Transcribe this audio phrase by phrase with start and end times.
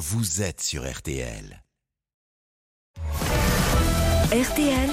[0.00, 1.62] vous êtes sur RTL.
[4.32, 4.90] RTL,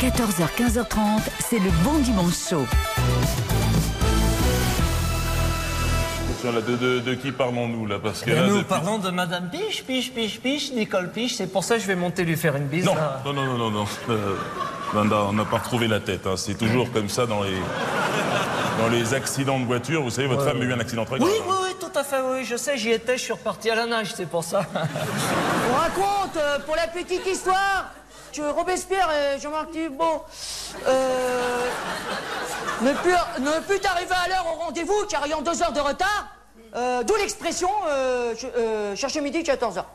[0.00, 2.66] 14h-15h30, c'est le bon dimanche chaud.
[6.44, 7.98] Là, de, de- de qui parlons-nous là?
[8.00, 11.34] Parce que là, nous depuis- parlons de Madame Piche, Piche, Piche, Piche, Nicole Piche.
[11.34, 12.84] C'est pour ça que je vais monter lui faire une bise.
[12.84, 13.20] Non, là.
[13.24, 13.84] non, non, non, non, non.
[14.10, 14.36] Euh,
[14.94, 16.24] Linda, on n'a pas retrouvé la tête.
[16.26, 16.34] hein.
[16.36, 17.56] C'est toujours comme ça dans les
[18.78, 20.02] dans les accidents de voiture.
[20.02, 21.28] Vous savez, votre femme a eu un accident très grave.
[21.28, 22.44] Oui, oui, oui, tout à fait, oui.
[22.44, 24.64] Je sais, j'y étais, je suis reparti à la nage, c'est pour ça.
[24.74, 27.90] On raconte, euh, pour la petite histoire,
[28.32, 30.24] que Robespierre et Jean-Marc Thibault
[30.86, 31.68] euh,
[32.82, 36.28] ne purent ne put arriver à l'heure au rendez-vous car ayant deux heures de retard,
[36.74, 39.90] euh, d'où l'expression euh, euh, chercher midi 14 heures.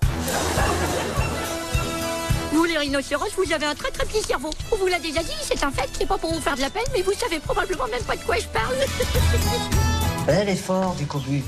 [2.51, 4.49] Vous, les rhinocéros, vous avez un très très petit cerveau.
[4.71, 6.69] On vous l'a déjà dit, c'est un fait, c'est pas pour vous faire de la
[6.69, 8.75] peine, mais vous savez probablement même pas de quoi je parle.
[10.25, 11.43] Bel effort du cobu.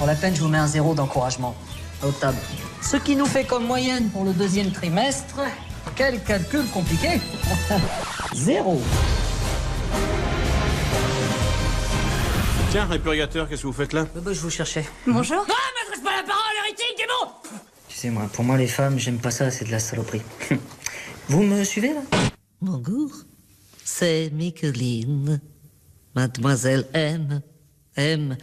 [0.00, 1.54] Pour la peine, je vous mets un zéro d'encouragement.
[2.02, 2.38] Notable.
[2.80, 5.40] Ce qui nous fait comme moyenne pour le deuxième trimestre.
[5.94, 7.20] Quel calcul compliqué
[8.34, 8.80] Zéro.
[12.70, 14.06] Tiens, répurgateur, qu'est-ce que vous faites là?
[14.16, 14.86] Euh, bah, je vous cherchais.
[15.06, 15.36] Bonjour.
[15.36, 17.32] Non, m'adresse pas la parole, hérétique, démon
[17.86, 20.22] Tu sais, moi, pour moi, les femmes, j'aime pas ça, c'est de la saloperie.
[21.28, 22.00] Vous me suivez, là?
[22.62, 23.10] Bonjour.
[23.84, 25.42] C'est Micheline.
[26.14, 27.42] Mademoiselle M.
[27.96, 28.38] M.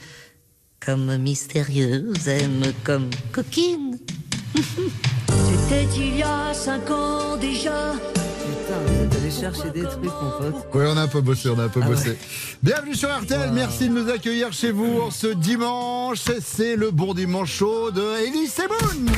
[0.86, 2.61] Comme mystérieuse, M.
[2.83, 3.97] Comme coquine.
[4.56, 7.94] C'était il y a cinq ans déjà.
[7.94, 10.67] Putain, vous êtes allé chercher des trucs, mon pote.
[10.73, 12.17] Oui, on a un peu bossé, on a un peu Ah bossé.
[12.64, 16.19] Bienvenue sur RTL, merci de nous accueillir chez vous en ce dimanche.
[16.42, 19.12] C'est le bon dimanche chaud de Elie Semoun.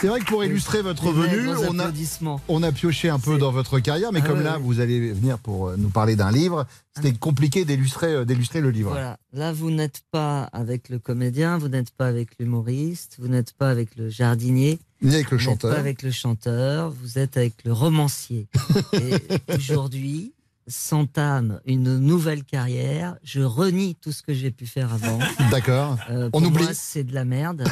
[0.00, 2.40] C'est vrai que pour illustrer votre venue, on a, applaudissements.
[2.48, 5.38] on a pioché un peu dans votre carrière, mais Ah comme là, vous allez venir
[5.38, 8.92] pour euh, nous parler d'un livre, c'était compliqué d'illustrer euh, d'illustrer le livre.
[8.92, 9.18] Voilà.
[9.34, 13.68] Là, vous n'êtes pas avec le comédien, vous n'êtes pas avec l'humoriste, vous n'êtes pas
[13.68, 15.74] avec le jardinier, Ni avec le vous n'êtes chanteur.
[15.74, 18.46] pas avec le chanteur, vous êtes avec le romancier.
[18.94, 20.32] Et aujourd'hui,
[20.70, 23.16] s'entame une nouvelle carrière.
[23.22, 25.18] Je renie tout ce que j'ai pu faire avant.
[25.50, 25.98] D'accord.
[26.08, 26.64] Euh, On oublie.
[26.72, 27.64] c'est de la merde.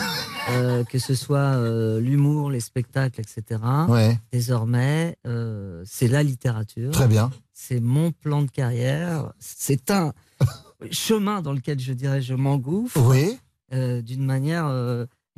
[0.51, 3.61] Euh, que ce soit euh, l'humour, les spectacles, etc.
[3.89, 5.17] Ouais, Désormais,
[5.85, 6.91] c'est la littérature.
[6.91, 7.31] très bien.
[7.53, 10.13] c'est mon plan de carrière, c'est un
[10.91, 13.39] chemin dans lequel je dirais je m'engouffre Oui.
[13.71, 14.67] d'une manière.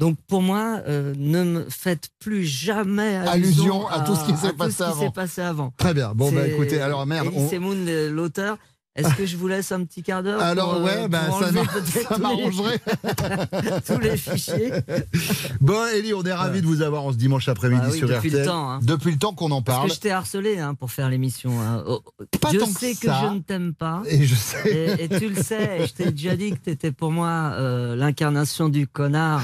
[0.00, 4.36] Donc pour moi, euh, ne me faites plus jamais Allusion allusion, à tout ce qui
[4.36, 4.82] s'est passé
[5.14, 5.72] passé avant.
[5.76, 6.12] Très bien.
[6.14, 7.28] Bon, bah écoutez, alors merde.
[7.36, 8.56] On- le- l'auteur.
[8.96, 11.38] Est-ce que je vous laisse un petit quart d'heure Alors, pour, euh, ouais, bah, pour
[11.40, 11.52] ça
[12.18, 12.80] m'arrangerait.
[13.86, 14.72] tous les fichiers.
[15.60, 18.08] Bon, Ellie, on est ravis de vous avoir en ce dimanche après-midi Bah oui, sur
[18.08, 18.40] depuis RTL.
[18.40, 18.80] le temps, hein.
[18.82, 19.88] Depuis le temps qu'on en Parce parle.
[19.90, 21.60] que je t'ai harcelé hein, pour faire l'émission.
[21.60, 21.84] hein.
[21.86, 22.00] Oh,
[22.40, 24.02] Pas je que sais que, je ne t'aime pas.
[24.06, 24.96] Et je sais.
[24.98, 27.94] Et, et tu le sais, je t'ai déjà dit que tu étais pour moi euh,
[27.94, 29.42] l'incarnation du connard.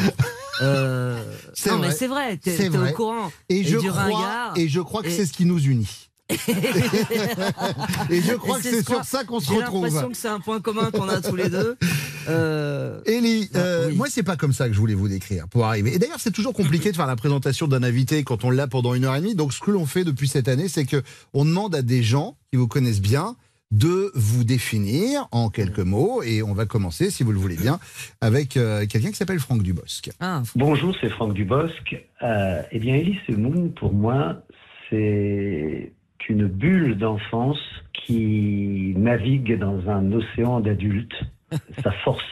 [0.62, 1.22] Euh,
[1.66, 1.88] non, vrai.
[1.88, 2.90] mais c'est vrai, t'es vrai.
[2.92, 3.30] au courant.
[3.50, 6.05] Et, je crois, et je crois que c'est ce qui nous unit.
[8.10, 9.84] et je crois Et que c'est c'est ce sur qu'on- ça qu'on se J'ai retrouve.
[9.84, 11.76] l'impression que c'est un point commun qu'on a tous les deux.
[12.28, 13.94] Euh, Ellie, euh, Ah, oui.
[13.96, 15.94] moi c'est pas comme ça que je voulais vous décrire pour arriver.
[15.94, 18.94] Et d'ailleurs c'est toujours compliqué de faire la présentation d'un invité quand on l'a pendant
[18.94, 19.36] une heure et demie.
[19.36, 21.04] Donc ce que l'on fait depuis cette année, c'est que
[21.34, 23.36] on demande à des gens qui vous connaissent bien
[23.70, 26.20] de vous définir en quelques mots.
[26.24, 27.78] Et on va commencer, si vous le voulez bien,
[28.20, 30.10] avec euh, quelqu'un qui s'appelle Franck Dubosc.
[30.18, 31.94] ah, Bonjour, c'est Franck Dubosc.
[32.24, 34.42] Euh, eh bien, Elise Moon, pour moi,
[34.90, 35.92] c'est
[36.28, 37.60] une bulle d'enfance
[37.92, 41.14] qui navigue dans un océan d'adultes.
[41.82, 42.24] Sa force,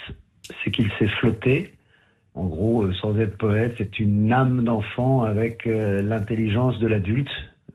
[0.62, 1.72] c'est qu'il sait flotter.
[2.34, 7.30] En gros, euh, sans être poète, c'est une âme d'enfant avec euh, l'intelligence de l'adulte.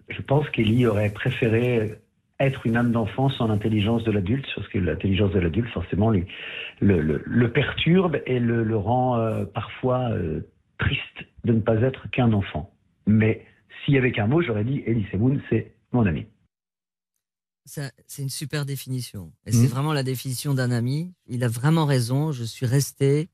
[0.09, 1.95] Je pense qu'Elie aurait préféré
[2.41, 6.25] être une âme d'enfant sans l'intelligence de l'adulte, parce que l'intelligence de l'adulte, forcément, lui,
[6.81, 10.41] le, le- le perturbe et le, le rend euh, parfois euh,
[10.77, 12.71] triste de ne pas être qu'un enfant.
[13.07, 13.45] Mais
[13.83, 16.25] s'il y avait qu'un mot, j'aurais dit Elie Semoun, c'est mon ami.
[17.65, 19.31] ça- c'est une super définition.
[19.45, 21.13] Et c'est vraiment la définition d'un ami.
[21.27, 22.31] Il a vraiment raison.
[22.31, 23.29] Je suis resté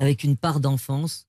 [0.00, 1.28] avec une part d'enfance.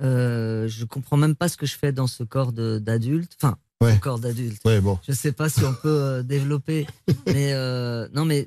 [0.00, 3.36] Euh, je comprends même pas ce que je fais dans ce corps d'adulte.
[3.40, 3.98] Enfin, Ouais.
[3.98, 4.62] corps d'adulte.
[4.64, 4.98] Ouais, bon.
[5.06, 6.86] Je sais pas si on peut euh, développer,
[7.26, 8.46] mais euh, non, mais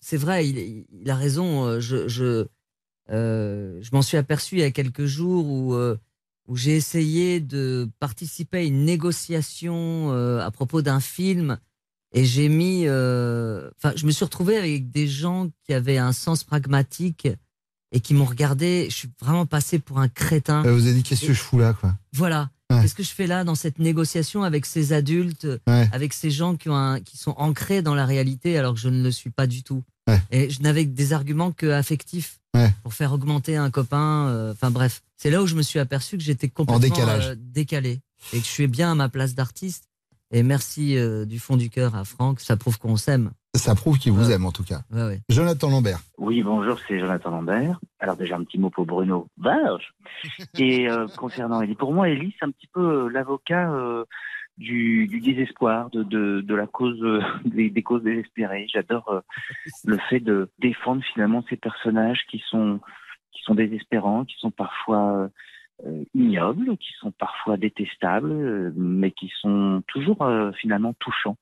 [0.00, 1.66] c'est vrai, il, il a raison.
[1.66, 2.46] euh, Je, je,
[3.08, 5.74] je m'en suis aperçu il y a quelques jours où,
[6.46, 11.58] où j'ai essayé de participer à une négociation euh, à propos d'un film
[12.12, 12.84] et j'ai mis.
[12.86, 17.28] euh, Enfin, je me suis retrouvé avec des gens qui avaient un sens pragmatique
[17.92, 18.86] et qui m'ont regardé.
[18.90, 20.64] Je suis vraiment passé pour un crétin.
[20.64, 21.94] Euh, vous avez dit qu'est-ce que je fous là, quoi?
[22.12, 22.50] Voilà.
[22.70, 22.80] Ouais.
[22.82, 25.88] Qu'est-ce que je fais là dans cette négociation avec ces adultes, Ouais.
[25.92, 28.88] avec ces gens qui, ont un- qui sont ancrés dans la réalité alors que je
[28.88, 29.82] ne le suis pas du tout?
[30.08, 30.18] Ouais.
[30.30, 32.70] Et je n'avais des arguments que affectifs Ouais.
[32.82, 34.28] pour faire augmenter un copain.
[34.28, 37.28] euh, Enfin bref, c'est là où je me suis aperçu que j'étais complètement décalage.
[37.30, 38.00] euh, décalé
[38.32, 39.88] et que je suis bien à ma place d'artiste.
[40.30, 43.30] Et merci euh, du fond du cœur à Franck, ça prouve qu'on s'aime.
[43.56, 44.32] Ça prouve qu'il vous Ouais.
[44.34, 44.82] aime en tout cas.
[44.92, 45.20] Ouais, ouais.
[45.28, 46.00] Jonathan Lambert.
[46.18, 47.78] Oui, bonjour, c'est Jonathan Lambert.
[48.00, 49.26] Alors déjà un petit mot pour Bruno.
[49.38, 49.92] Vache
[50.58, 54.04] Et euh, concernant Ellie, pour moi, Ellie, c'est un petit peu l'avocat euh,
[54.58, 58.66] du, du désespoir, de, de, de la cause, euh, des, des causes désespérées.
[58.72, 59.20] J'adore euh,
[59.84, 62.80] le fait de défendre finalement ces personnages qui sont
[63.32, 65.28] qui sont désespérants, qui sont parfois
[65.84, 71.36] euh, ignobles, qui sont parfois détestables, euh, mais qui sont toujours euh, finalement touchants.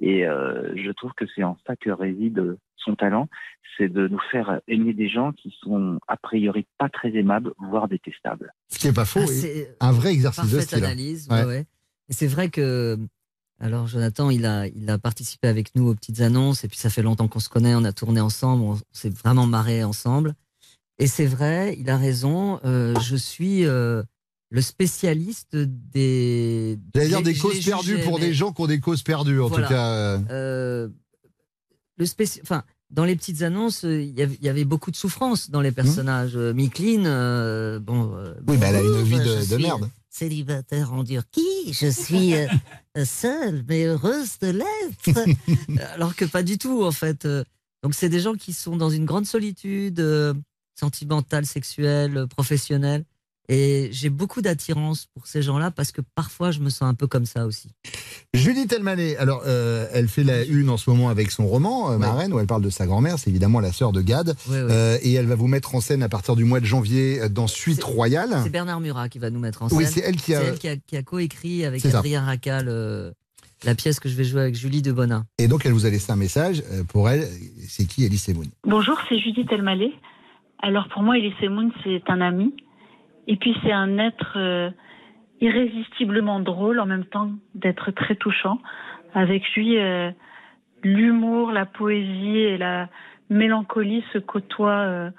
[0.00, 3.28] Et euh, je trouve que c'est en ça que réside son talent,
[3.76, 7.86] c'est de nous faire aimer des gens qui sont a priori pas très aimables, voire
[7.88, 8.52] détestables.
[8.68, 9.20] Ce qui est pas faux.
[9.22, 9.34] Ah, oui.
[9.34, 10.78] c'est Un vrai exercice de style.
[10.82, 10.86] hein.
[10.88, 11.28] analyse.
[11.30, 11.42] Ouais.
[11.42, 11.60] ouais, ouais.
[11.60, 11.66] Et
[12.10, 12.98] c'est vrai que,
[13.60, 16.90] alors Jonathan, il a, il a participé avec nous aux petites annonces, et puis ça
[16.90, 20.34] fait longtemps qu'on se connaît, on a tourné ensemble, on s'est vraiment marré ensemble.
[20.98, 24.02] Et c'est vrai, il a raison, euh, je suis euh,
[24.50, 26.78] le spécialiste des.
[26.94, 29.48] Je des causes perdues jugé, pour mais- des gens qui ont des causes perdues, en
[29.48, 29.66] Voilà.
[29.66, 29.90] tout cas.
[30.32, 30.88] euh,
[31.98, 35.72] le spéci- enfin, dans les petites annonces, il y avait- beaucoup de souffrance dans les
[35.72, 36.36] personnages.
[36.36, 38.04] Euh, Micheline, euh, bon.
[38.04, 38.34] Mmh.
[38.48, 39.88] Oui, bah, elle a une vie de, suis merde.
[40.16, 42.46] Célibataire en Turquie, je suis euh,
[43.04, 45.20] seule mais heureuse de l'être.
[45.94, 47.26] Alors que pas du tout, en fait.
[47.26, 47.44] Euh,
[47.82, 50.32] Donc, c'est des gens qui sont dans une grande solitude euh,
[50.74, 53.04] sentimentale, sexuelle, professionnelle.
[53.48, 57.06] Et j'ai beaucoup d'attirance pour ces gens-là parce que parfois je me sens un peu
[57.06, 57.70] comme ça aussi.
[58.34, 61.98] Judith Elmaleh, alors euh, elle fait la une en ce moment avec son roman euh,
[61.98, 64.68] Marraine où elle parle de sa grand-mère, c'est évidemment la sœur de Gad, Ouais, ouais.
[64.70, 67.28] Euh, et elle va vous mettre en scène à partir du mois de janvier euh,
[67.28, 68.40] dans Suite Royale.
[68.42, 69.78] C'est Bernard Murat qui va nous mettre en scène.
[69.78, 71.84] Oui, c'est elle qui a- C'est elle qui a, qui a coécrit avec.
[71.86, 73.14] Adrien Racal
[73.64, 75.24] la pièce que je vais jouer avec Julie de Bonin.
[75.38, 77.26] Et donc elle vous a laissé un message pour elle.
[77.68, 79.92] C'est qui Elise Moon Bonjour, c'est Judith Elmaleh.
[80.62, 82.52] Alors pour moi, Elise Moon, c'est un ami.
[83.26, 84.70] Et puis c'est un être euh,
[85.40, 88.58] irrésistiblement drôle en même temps d'être très touchant.
[89.14, 90.10] Avec lui, euh,
[90.82, 92.88] l'humour, la poésie et la
[93.30, 95.10] mélancolie se côtoient euh,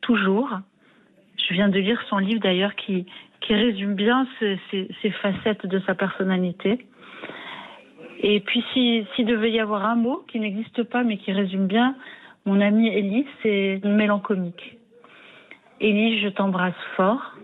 [0.00, 0.58] toujours.
[1.36, 3.06] Je viens de lire son livre d'ailleurs qui,
[3.40, 4.58] qui résume bien ces,
[5.22, 6.86] facettes de sa personnalité.
[8.22, 11.66] Et puis, si- s'il devait y avoir un mot qui n'existe pas, mais qui résume
[11.66, 11.94] bien
[12.46, 14.78] mon amie Ellie, c'est mélancolique.
[15.80, 17.34] Ellie, je t'embrasse fort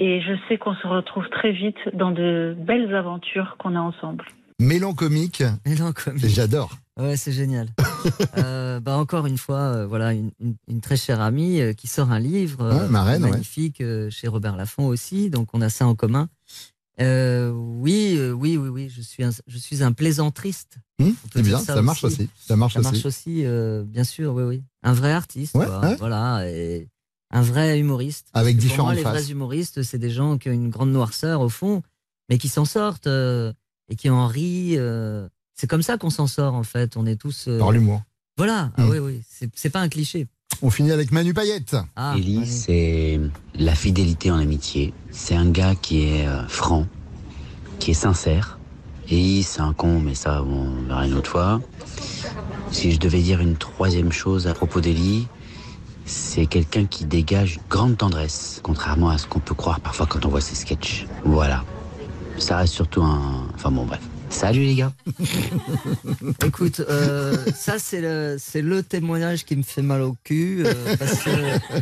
[0.00, 4.24] et je sais qu'on se retrouve très vite dans de belles aventures qu'on a ensemble.
[4.60, 5.42] Mélancomique.
[5.66, 6.26] Mélancomique.
[6.26, 6.70] J'adore.
[6.98, 7.68] Ouais, c'est génial.
[8.38, 11.88] Euh, bah encore une fois, euh, voilà, une, une- une très chère amie euh, qui
[11.88, 15.84] sort un livre euh, Ouais, magnifique euh, chez Robert Laffont aussi, donc on a ça
[15.84, 16.28] en commun.
[17.00, 20.78] Euh, oui, euh, oui, oui, oui, je suis un, je suis un plaisantriste.
[20.98, 22.28] Peut c'est bien, ça marche aussi.
[22.38, 22.88] Ça marche ça aussi.
[22.92, 24.62] marche aussi, euh, bien sûr, oui, oui.
[24.84, 25.80] Un vrai artiste, Ouais, quoi.
[25.80, 25.96] ouais.
[25.96, 26.86] voilà, et
[27.30, 28.28] un vrai humoriste.
[28.34, 31.82] Avec différentes les vrais humoristes, c'est des gens qui ont une grande noirceur au fond,
[32.28, 33.52] mais qui s'en sortent euh,
[33.88, 34.74] et qui en rient.
[34.78, 35.28] euh.
[35.54, 36.96] c'est comme ça qu'on s'en sort, en fait.
[36.96, 37.46] On est tous.
[37.48, 38.02] euh, Par l'humour.
[38.36, 38.90] Voilà, ah Hum.
[38.90, 40.26] oui, oui, c'est pas un cliché.
[40.62, 41.76] On finit avec Manu Payette.
[41.96, 43.20] Ah, Ellie, c'est
[43.54, 44.92] la fidélité en amitié.
[45.10, 46.86] C'est un gars qui est euh, franc,
[47.78, 48.58] qui est sincère.
[49.10, 51.60] Et c'est un con, mais ça, bon, on verra une autre fois.
[52.70, 55.26] Si je devais dire une troisième chose à propos d'Ellie,
[56.08, 60.24] c'est quelqu'un qui dégage une grande tendresse, contrairement à ce qu'on peut croire parfois quand
[60.24, 61.06] on voit ses sketchs.
[61.24, 61.64] Voilà.
[62.38, 63.46] Ça reste surtout un...
[63.54, 64.00] Enfin bon, bref.
[64.30, 64.92] Salut les gars
[66.46, 71.30] Écoute, euh, ça c'est le, témoignage qui me fait mal au cul euh, parce que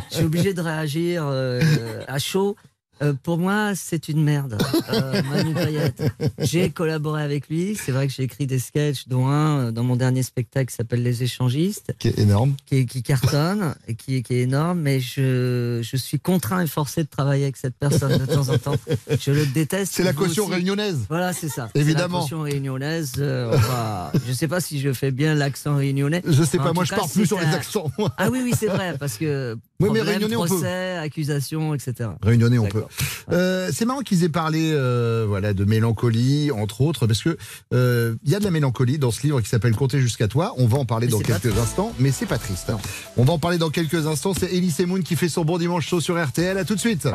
[0.09, 1.61] je suis obligé de réagir euh,
[2.07, 2.55] à chaud.
[3.01, 4.57] Euh, pour moi, c'est une merde.
[4.91, 6.03] Euh, Manu Payette.
[6.39, 7.75] J'ai collaboré avec lui.
[7.75, 10.75] C'est vrai que j'ai écrit des sketchs, dont un euh, dans mon dernier spectacle qui
[10.75, 11.93] s'appelle Les Échangistes.
[11.99, 12.55] Qui est énorme.
[12.65, 14.79] Qui, qui cartonne et qui, qui est énorme.
[14.81, 18.57] Mais je, je suis contraint et forcé de travailler avec cette personne de temps en
[18.57, 18.75] temps.
[19.19, 19.93] Je le déteste.
[19.95, 20.53] C'est la caution aussi.
[20.55, 20.99] réunionnaise.
[21.09, 21.69] Voilà, c'est ça.
[21.75, 22.17] Évidemment.
[22.17, 23.13] La caution réunionnaise.
[23.19, 26.21] on va- Je ne sais pas si je fais bien l'accent réunionnais.
[26.25, 27.91] Je sais En pas, moi je cas, pars plus sur les accents.
[28.17, 29.57] Ah oui, oui, c'est vrai, parce que.
[29.79, 30.47] Oui, mais réunionnais, on peut.
[30.47, 32.09] procès, accusation, etc.
[32.23, 32.83] Réunionnais, on peut.
[32.87, 33.37] D'accord.
[33.37, 37.37] Euh, c'est marrant qu'ils aient parlé euh, voilà, de mélancolie, entre autres, parce que
[37.73, 40.53] euh, il y a de la mélancolie dans ce livre qui s'appelle Compter jusqu'à toi.
[40.57, 42.71] On va en parler Mais dans pas quelques instants, mais c'est pas triste.
[43.17, 44.33] On va en parler dans quelques instants.
[44.37, 46.57] C'est Elise Moon qui fait son bon dimanche chaud sur RTL.
[46.57, 47.07] À tout de suite.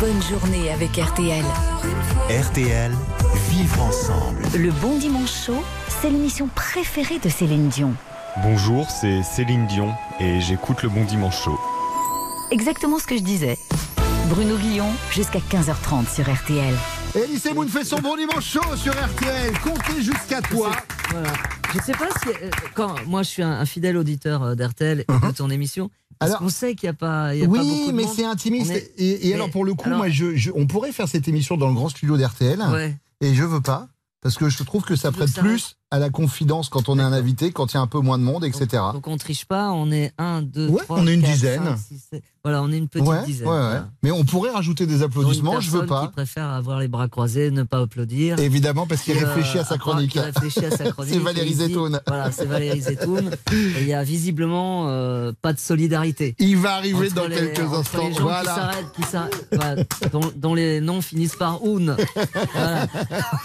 [0.00, 1.44] Bonne journée avec RTL.
[2.28, 2.92] RTL,
[3.50, 4.42] vivre ensemble.
[4.58, 5.62] Le Bon Dimanche Show,
[6.00, 7.94] c'est l'émission préférée de Céline Dion.
[8.38, 11.58] Bonjour, c'est Céline Dion et j'écoute le Bon Dimanche Show.
[12.50, 13.58] Exactement ce que je disais.
[14.28, 16.74] Bruno Guillon, jusqu'à 15h30 sur RTL.
[17.14, 19.52] Elise Moon fait son bon dimanche chaud sur RTL.
[19.62, 20.70] Comptez jusqu'à toi.
[21.10, 21.32] Voilà.
[21.74, 22.28] Je sais pas si.
[22.30, 25.90] euh, Quand, moi, je suis un, un fidèle auditeur euh, d'RTL et de ton émission.
[26.18, 27.34] Parce qu'on sait qu'il n'y a pas.
[27.34, 28.12] il y a pas beaucoup Oui, de mais monde.
[28.16, 28.70] c'est intimiste.
[28.70, 30.92] On est- Et, et mais- alors, pour le coup, alors- moi, je, je- on pourrait
[30.92, 32.60] faire cette émission dans le grand studio d'RTL.
[32.72, 32.96] Ouais.
[33.20, 33.88] Et je veux pas.
[34.22, 36.88] Parce que je trouve que ça veux prête que ça plus à la confidence quand
[36.88, 38.82] on est un invité, quand il y a un peu moins de monde, etc.
[38.94, 41.62] Donc on triche pas, on est un, deux, Ouais, trois, on est une quatre, dizaine.
[41.64, 42.22] cinq, six, sept.
[42.44, 43.46] Voilà, on est une petite ouais, dizaine.
[43.46, 43.60] ouais, ouais.
[43.60, 43.88] voilà.
[44.02, 46.06] Mais on pourrait rajouter des applaudissements, je veux pas.
[46.08, 48.36] Qui préfère avoir les bras croisés, ne pas applaudir.
[48.40, 50.14] Évidemment, parce qu'il Qui, réfléchit à sa chronique.
[50.14, 51.12] réfléchit à sa chronique.
[51.14, 52.00] C'est Valérie Zetoun.
[52.08, 53.30] Voilà, c'est Valérie Zetoun.
[53.52, 56.34] Et il y a visiblement euh, pas de solidarité.
[56.40, 58.08] Il va arriver dans les- quelques instants.
[58.08, 58.70] Les gens Voilà.
[58.96, 61.96] qui s'arrêtent, voilà, dont, dont les noms finissent par un.
[62.54, 62.86] Voilà.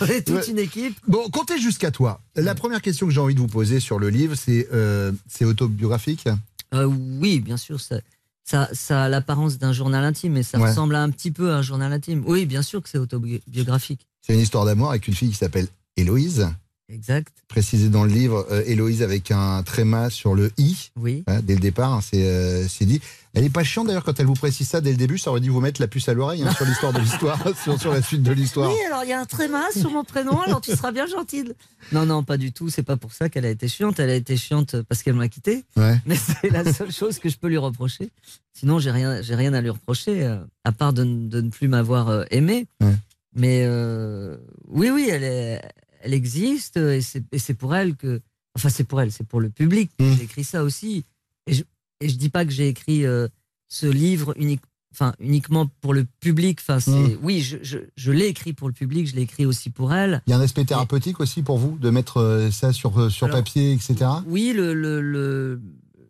[0.02, 0.98] On est toute une équipe.
[1.08, 2.22] Bon, comptez jusqu'à toi.
[2.38, 5.44] La première question que j'ai envie de vous poser sur le livre, c'est euh, c'est
[5.46, 6.26] autobiographique?
[6.74, 8.00] Euh, oui, bien sûr, ça,
[8.44, 10.70] ça, ça a l'apparence d'un journal intime, mais ça Ouais.
[10.70, 12.24] ressemble un petit peu à un journal intime.
[12.28, 14.06] Oui, bien sûr que c'est autobiographique.
[14.22, 16.48] C'est une histoire d'amour avec une fille qui s'appelle Héloïse.
[16.90, 17.44] Exact.
[17.50, 20.92] Précisé dans le livre, euh, Héloïse avec un tréma sur le i.
[20.96, 21.24] Oui.
[21.28, 23.02] Hein, dès le départ, hein, c'est euh, c'est dit.
[23.34, 25.18] Elle est pas chiante d'ailleurs quand elle vous précise ça dès le début.
[25.18, 27.80] Ça aurait dû vous mettre la puce à l'oreille hein, sur l'histoire de l'histoire, sur,
[27.80, 28.72] sur la suite de l'histoire.
[28.72, 31.54] Oui, alors il y a un tréma sur mon prénom, alors tu seras bien gentille.
[31.92, 32.70] Non, non, pas du tout.
[32.70, 34.00] C'est pas pour ça qu'elle a été chiante.
[34.00, 35.66] Elle a été chiante parce qu'elle m'a quitté.
[35.76, 35.98] Ouais.
[36.06, 38.12] Mais c'est la seule chose que je peux lui reprocher.
[38.54, 41.68] Sinon, j'ai rien, j'ai rien à lui reprocher, euh, à part de, de ne plus
[41.68, 42.66] m'avoir euh, aimé.
[42.82, 42.96] Ouais.
[43.36, 45.62] Mais euh, oui, oui, elle, est,
[46.02, 48.22] elle existe et c'est, et c'est pour elle que.
[48.56, 49.92] Enfin, c'est pour elle, c'est pour le public.
[50.00, 51.06] que J'ai écrit ça aussi.
[51.46, 51.64] Et je,
[52.02, 53.28] et je dis pas que j'ai écrit euh,
[53.68, 54.62] ce livre unique,
[54.94, 56.60] enfin, uniquement pour le public.
[56.62, 57.18] Enfin, c'est, Mm.
[57.22, 60.22] oui, je, je, je l'ai écrit pour le public, je l'ai écrit aussi pour elle.
[60.26, 63.10] Il y a un aspect thérapeutique aussi pour vous de mettre euh, ça sur, euh,
[63.12, 63.96] sur Alors, papier, etc.
[64.26, 65.62] Oui, le, le, le,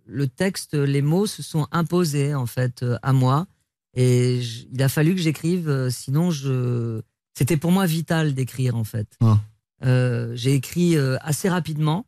[0.06, 3.46] le texte, les mots se sont imposés en fait euh, à moi.
[3.94, 4.40] Et
[4.72, 7.02] il a fallu que j'écrive, euh, sinon je.
[7.38, 9.08] C'était pour moi vital d'écrire en fait.
[9.22, 9.40] Ah.
[9.86, 12.06] Euh, J'ai écrit euh, assez rapidement.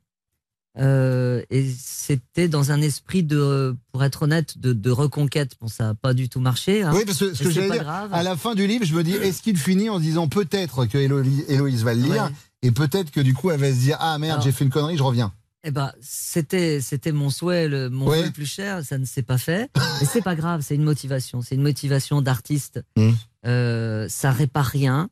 [0.77, 5.53] euh, et c'était dans un esprit de, pour être honnête, de, de reconquête.
[5.59, 6.83] Bon, ça n'a pas du tout marché.
[6.83, 6.91] hein.
[6.93, 8.13] Oui, parce que ce que j'allais dire, grave.
[8.13, 10.97] à la fin du livre, je me dis, est-ce qu'il finit en disant peut-être que
[10.97, 12.29] Hélo- Héloïse va le lire Ouais.
[12.61, 14.97] et peut-être que du coup elle va se dire ah merde j'ai fait une connerie,
[14.97, 15.33] je reviens.
[15.65, 18.23] Eh ben, c'était, c'était mon souhait, le, mon Ouais.
[18.23, 18.81] le plus cher.
[18.85, 19.69] Ça ne s'est pas fait.
[19.99, 20.61] Mais c'est pas grave.
[20.61, 21.41] C'est une motivation.
[21.41, 22.81] C'est une motivation d'artiste.
[22.95, 23.09] Mmh.
[23.45, 25.09] Euh, ça répare rien,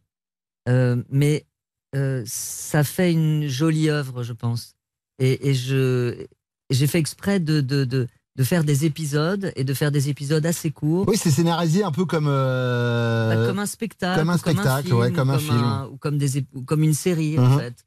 [0.70, 1.46] euh, mais
[1.96, 4.74] euh, ça fait une jolie œuvre, je pense.
[5.20, 6.26] Et, et je,
[6.70, 10.46] j'ai fait exprès de, de, de, de faire des épisodes et de faire des épisodes
[10.46, 11.06] assez courts.
[11.08, 15.00] Oui, c'est scénarisé un peu comme euh, Bah, comme un spectacle, comme un spectacle, film,
[15.00, 15.88] ouais, comme un film.
[15.92, 17.60] ou comme des ép- ou comme une série en Mhm.
[17.60, 17.86] fait.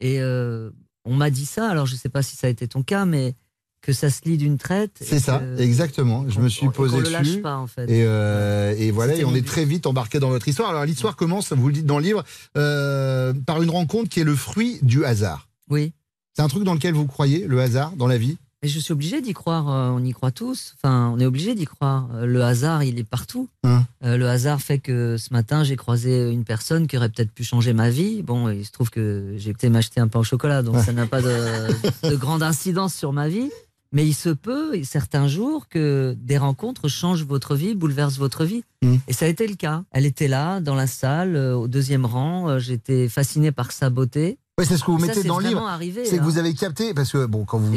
[0.00, 0.70] Et euh,
[1.04, 1.68] on m'a dit ça.
[1.68, 3.34] Alors je sais pas si ça a été ton cas, mais
[3.82, 4.92] que ça se lit d'une traite.
[5.00, 6.26] et C'est ça, exactement.
[6.28, 7.40] Je me suis et posé qu'on le lâche dessus.
[7.40, 7.84] pas, en fait.
[7.90, 10.70] Et, euh, et voilà, et on est très vite embarqué dans votre histoire.
[10.70, 12.24] Alors l'histoire commence, vous le dites dans le livre,
[12.56, 15.48] euh, par une rencontre qui est le fruit du hasard.
[15.70, 15.92] Oui.
[16.34, 18.36] C'est un truc dans lequel vous croyez, le hasard, dans la vie?
[18.62, 19.70] Mais je suis obligé d'y croire.
[19.70, 20.74] euh, on y croit tous.
[20.76, 22.08] Enfin, on est obligé d'y croire.
[22.22, 23.48] Le hasard, il est partout.
[23.64, 23.86] Hein.
[24.04, 27.42] Euh, le hasard fait que ce matin, j'ai croisé une personne qui aurait peut-être pu
[27.42, 28.22] changer ma vie.
[28.22, 31.06] Bon, il se trouve que j'ai été m'acheter un pain au chocolat, donc ça n'a
[31.06, 31.30] pas de,
[32.10, 33.50] de grande incidence sur ma vie.
[33.92, 38.62] Mais il se peut, certains jours, que des rencontres changent votre vie, bouleversent votre vie.
[38.82, 38.96] Mm.
[39.08, 39.82] Et ça a été le cas.
[39.90, 42.48] Elle était là, dans la salle, euh, au deuxième rang.
[42.48, 44.38] Euh, J'étais fasciné par sa beauté.
[44.58, 45.78] Ouais, c'est ce que vous Et mettez dans le livre.
[46.04, 47.74] C'est que vous avez capté, parce que bon, quand vous,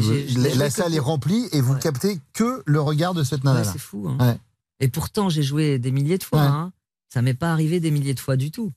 [0.55, 1.79] la, salle est remplie et vous Ouais.
[1.79, 3.63] captez que le regard de cette Ouais, nana.
[3.63, 4.07] c'est fou.
[4.09, 4.17] hein.
[4.19, 4.37] Ouais.
[4.81, 6.41] Et pourtant, j'ai joué des milliers de fois.
[6.41, 6.47] Ouais.
[6.47, 6.71] Hein.
[7.11, 8.71] Ça m'est pas arrivé des milliers de fois du tout.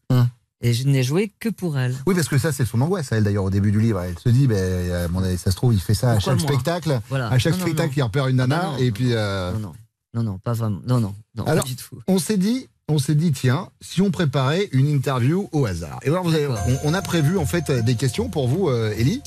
[0.63, 1.95] Et je n'ai joué que pour elle.
[2.07, 4.01] Oui, parce que ça, c'est son angoisse, elle, d'ailleurs, au début du livre.
[4.01, 6.41] Elle se dit, ben, à mon avis, ça se trouve, il fait ça à chaque
[6.41, 6.99] spectacle.
[7.11, 7.29] Voilà.
[7.29, 7.95] À chaque Non, spectacle, non.
[7.97, 9.09] il repère une nana, Ah, non, et non, puis.
[9.13, 9.73] euh, Non, non,
[10.15, 10.81] non, non, pas vraiment.
[10.87, 12.01] Non, non, non, Alors, pas du tout.
[12.09, 15.99] on s'est dit, on s'est dit, tiens, si on préparait une interview au hasard.
[16.05, 18.95] Et alors, vous avez- on, on a prévu en fait des questions pour vous, euh,
[18.97, 19.21] Ellie.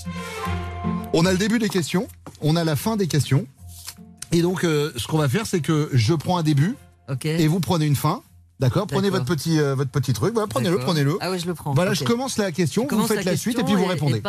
[1.13, 2.07] On a le début des questions,
[2.41, 3.45] on a la fin des questions.
[4.31, 6.75] Et donc, euh, ce qu'on va faire, c'est que je prends un début
[7.24, 8.21] et vous prenez une fin.
[8.59, 9.25] D'accord Prenez D'accord.
[9.25, 10.33] votre petit, euh, votre petit truc.
[10.33, 11.17] Voilà, prenez-le, prenez-le.
[11.21, 11.73] Ah oui, je le prends.
[11.73, 14.21] Voilà, je commence la question, Je vous faites la, suite et puis vous répondez.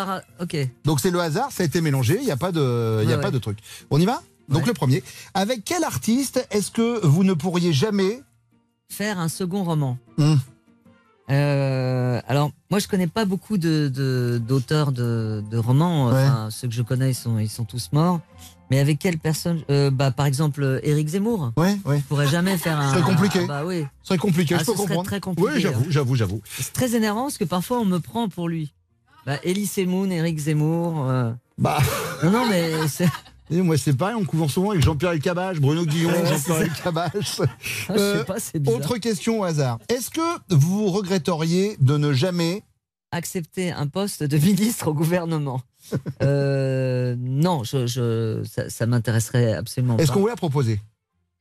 [0.84, 3.12] Donc c'est le hasard, ça a été mélangé, il n'y a pas de, il y
[3.12, 3.32] a Ouais, pas ouais.
[3.32, 3.58] de truc.
[3.90, 4.22] On y va?
[4.48, 5.02] Donc le premier.
[5.34, 8.22] Avec quel artiste est-ce que vous ne pourriez jamais
[8.88, 9.98] Faire un second roman?
[10.18, 10.38] Hum.
[11.30, 16.06] Euh, alors, moi, je connais pas beaucoup de de- d'auteurs de, de romans.
[16.08, 18.20] Enfin, ceux que je connais, ils sont, ils sont tous morts.
[18.70, 21.52] Mais avec quelle personne Euh, bah, Par exemple, euh, Éric Zemmour.
[21.56, 21.98] Ouais, ouais.
[21.98, 22.94] Je pourrais jamais faire un.
[22.94, 23.40] C'est compliqué.
[23.44, 23.84] Ah, bah oui.
[24.02, 25.02] C'est compliqué, Ah, je peux comprendre.
[25.04, 25.86] très compliqué, Oui, j'avoue, hein.
[25.90, 26.40] j'avoue, j'avoue.
[26.58, 28.72] C'est très énervant parce que parfois on me prend pour lui.
[29.26, 31.04] Bah, Elie Semoun, Éric Zemmour.
[31.08, 31.78] euh, Bah.
[32.22, 32.70] Non, mais.
[33.52, 37.10] Et moi, c'est pareil, on couvre souvent avec Jean-Pierre Elkabbach, Bruno Guillon, Ouais, Jean-Pierre Elkabbach.
[37.40, 37.46] Ah,
[37.96, 38.78] je sais pas, c'est bizarre.
[38.78, 39.78] Autre question au hasard.
[39.88, 40.20] Est-ce que
[40.54, 42.62] vous regretteriez de ne jamais.
[43.10, 45.60] Accepter un poste de ministre au gouvernement?
[46.22, 50.02] Euh, non, je, je- ça, ça m'intéresserait absolument pas.
[50.02, 50.80] Est-ce qu'on vous l'a proposé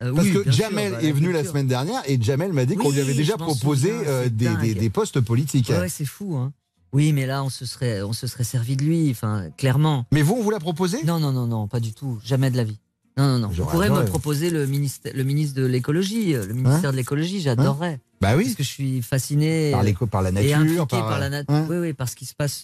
[0.02, 2.66] Euh, Parce oui, que sûr, Jamel bah, est venu la semaine dernière et Jamel m'a
[2.66, 4.62] dit qu'on Oui, lui avait déjà proposé souviens, euh, des, dingue.
[4.62, 5.70] des- des postes politiques.
[5.70, 6.36] Ouais, ouais, c'est fou.
[6.38, 6.54] Hein.
[6.94, 10.06] Oui, mais là, on se serait, on se serait servi de lui, enfin, clairement.
[10.12, 11.04] Mais vous, on vous l'a proposé?
[11.04, 12.20] Non, non, non, non, pas du tout.
[12.24, 12.80] Jamais de la vie.
[13.18, 13.48] Non, non, non.
[13.50, 17.42] Vous J'aurais pourrez me proposer le ministère, le ministre de l'écologie, le ministère de l'écologie,
[17.42, 18.00] j'adorerais.
[18.22, 18.46] Bah oui.
[18.46, 19.72] Parce que je suis fasciné.
[19.72, 21.66] Par l'éco- par la et nature, impliqué par- par, la nature.
[21.70, 22.64] Oui, oui, par ce qui se passe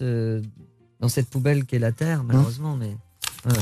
[1.00, 2.76] dans cette poubelle qu'est la Terre, malheureusement.
[2.76, 2.96] Mais
[3.46, 3.60] ouais,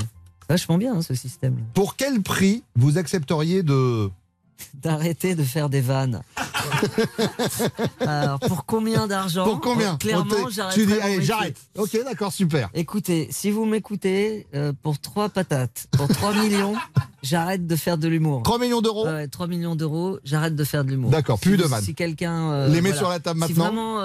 [0.50, 1.58] vachement bien, hein, ce système.
[1.74, 4.10] Pour quel prix vous accepteriez de.
[4.76, 6.22] D'arrêter de faire des vannes.
[8.00, 10.76] Alors, pour combien d'argent Pour combien Clairement, On t'est- j'arrête.
[10.76, 11.58] Tu dis, allez, j'arrête.
[11.78, 12.70] Ok, d'accord, super.
[12.74, 16.76] Écoutez, si vous m'écoutez, euh, pour 3 patates, pour 3 millions,
[17.24, 18.44] j'arrête de faire de l'humour.
[18.44, 21.10] 3 millions d'euros Ouais, 3 millions d'euros, j'arrête de faire de l'humour.
[21.12, 21.84] D'accord, plus Si de vannes.
[21.84, 22.52] Si quelqu'un.
[22.52, 22.98] euh, Les met voilà.
[22.98, 24.00] sur la table Si maintenant vraiment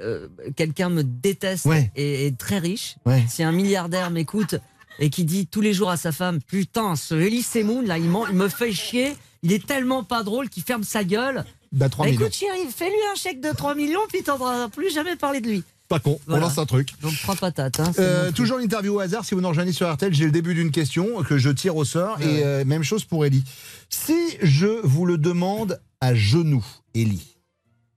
[0.00, 1.90] euh, quelqu'un me déteste Ouais.
[1.96, 3.24] et est très riche, Ouais.
[3.28, 4.56] si un milliardaire m'écoute
[4.98, 8.04] et qui dit tous les jours à sa femme Putain, ce Elie Semoun, là, il,
[8.04, 11.44] il me fait chier, il est tellement pas drôle qu'il ferme sa gueule.
[11.72, 15.16] Bah, 3 Bah, écoute, chérie, fais-lui un chèque de 3 millions, puis t'entendras plus jamais
[15.16, 15.62] parler de lui.
[15.88, 16.88] Pas con, on lance un truc.
[17.00, 17.78] Donc, trois patates.
[17.78, 20.52] Hein, Euh, toujours l'interview au hasard, si vous nous rejoignez sur RTL, j'ai le début
[20.54, 23.44] d'une question que je tire au sort et euh, même chose pour Ellie.
[23.88, 26.64] Si je vous le demande à genoux,
[26.96, 27.35] Ellie,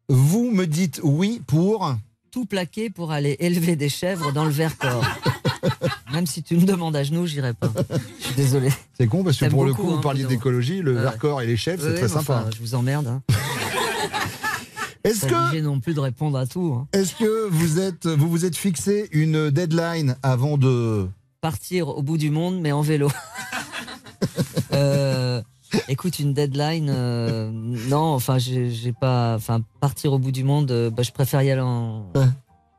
[0.10, 1.96] vous me dites oui pour...
[2.32, 5.06] tout plaqué pour aller élever des chèvres dans le Vercors.
[6.12, 7.72] Même si tu me demandes à genoux, j'irai pas.
[8.20, 8.70] Je suis désolé.
[8.98, 11.02] C'est con parce que pour le coup, vous hein, parliez d'écologie, le Ouais.
[11.02, 12.42] Vercors et les chèvres, c'est très sympa.
[12.42, 13.08] enfin, je vous emmerde.
[13.08, 13.22] Hein.
[15.04, 16.76] Est-ce que, non plus de répondre à tout.
[16.78, 16.88] hein.
[16.92, 21.08] est-ce que vous êtes, vous vous êtes fixé une deadline avant de...
[21.40, 23.10] Partir au bout du monde, mais en vélo.
[24.74, 25.42] Euh,
[25.88, 29.36] écoute, une deadline, euh, non, enfin, j'ai pas.
[29.36, 32.12] Enfin, partir au bout du monde, euh, bah, je préfère y aller en,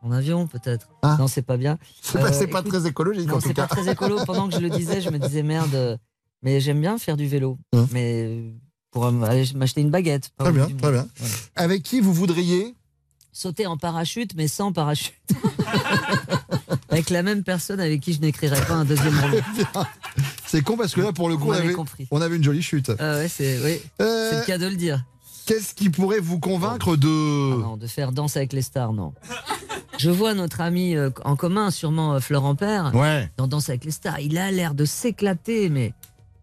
[0.03, 0.89] en avion, peut-être.
[1.19, 1.79] Non, c'est pas bien.
[1.81, 1.87] Ah.
[2.03, 3.67] C'est pas- c'est pas très écologique, non, en tout c'est cas.
[3.67, 4.17] pas très écolo.
[4.27, 5.97] Pendant que je le disais, je me disais merde, euh,
[6.43, 7.59] mais j'aime bien faire du vélo.
[7.93, 8.51] Mais euh,
[8.91, 10.31] pour euh, aller m'acheter une baguette.
[10.39, 11.07] Très bien, très bien.
[11.57, 12.75] Avec qui vous voudriez
[13.33, 15.15] Sauter en parachute, mais sans parachute.
[16.91, 19.87] avec la même personne avec qui je n'écrirais pas un deuxième roman.
[20.47, 21.75] C'est con parce que là, pour le coup, on avait,
[22.11, 22.91] on avait une jolie chute.
[22.99, 23.81] Ah ouais, c'est oui.
[24.03, 25.05] Euh, C'est le cas de le dire.
[25.47, 27.07] Qu'est-ce qui pourrait vous convaincre de...
[27.09, 29.15] Non, de faire danse avec les stars, non.
[29.99, 33.31] Je vois notre ami euh, en commun, sûrement euh, Florent Père, Ouais.
[33.37, 34.21] dans Danse avec les stars.
[34.21, 35.93] Il a l'air de s'éclater, mais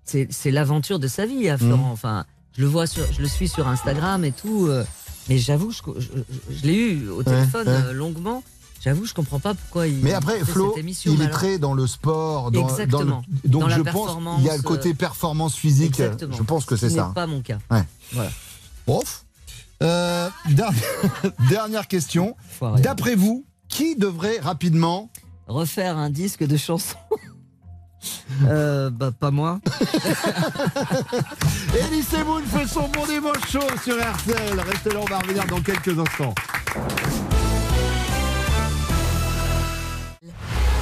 [0.04, 1.86] c'est l'aventure de sa vie, à Florent.
[1.88, 1.92] Mhm.
[1.92, 2.26] Enfin,
[2.58, 4.68] je le vois, sur, je le suis sur Instagram et tout.
[4.68, 4.84] euh,
[5.30, 7.94] mais j'avoue, je, je- je- je l'ai eu au téléphone ouais.
[7.94, 8.44] longuement.
[8.88, 9.98] J'avoue, je comprends pas pourquoi il.
[10.04, 13.00] Mais après, Flo, cette émission, il est alors- très dans le sport, dans, Exactement.
[13.04, 16.00] dans le- donc Dans je pense il y a le côté euh, performance physique.
[16.00, 16.36] Exactement.
[16.38, 17.08] Je pense que Ce c'est qui ça.
[17.10, 17.58] n'est pas mon cas.
[17.70, 17.84] Ouais.
[18.14, 18.30] Voilà.
[18.88, 19.26] Ouf.
[19.84, 20.82] Euh, dernière,
[21.50, 22.36] dernière question.
[22.78, 25.10] D'après vous, qui devrait rapidement
[25.48, 26.96] Refaire un disque de chansons.
[28.46, 29.60] Euh, bah, pas moi.
[31.74, 34.60] Elie Semoun fait son bon dimanche chaud sur RTL.
[34.60, 36.34] Restez là, on va revenir dans quelques instants.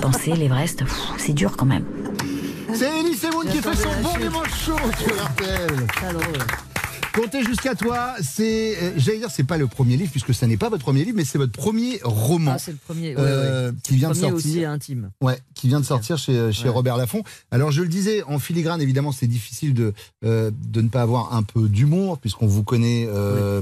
[0.00, 0.84] Penser l'Everest,
[1.16, 1.84] c'est dur quand même.
[2.74, 6.67] C'est Elie Semoun qui fait son bon dimanche chaud sur RTL.
[7.14, 10.56] Comptez jusqu'à toi, c'est, euh, j'allais dire, c'est pas le premier livre puisque ça n'est
[10.56, 12.52] pas votre premier livre, mais c'est votre premier roman.
[12.54, 13.76] Ah, c'est le premier, ouais, euh, ouais.
[13.82, 14.50] qui vient de Premier sortir.
[14.50, 15.10] aussi intime.
[15.20, 16.68] Ouais, qui vient de sortir chez, chez Ouais.
[16.68, 17.22] Robert Laffont.
[17.50, 19.94] Alors je le disais, en filigrane, évidemment, c'est difficile de,
[20.24, 23.08] euh, de ne pas avoir un peu d'humour, puisqu'on vous connaît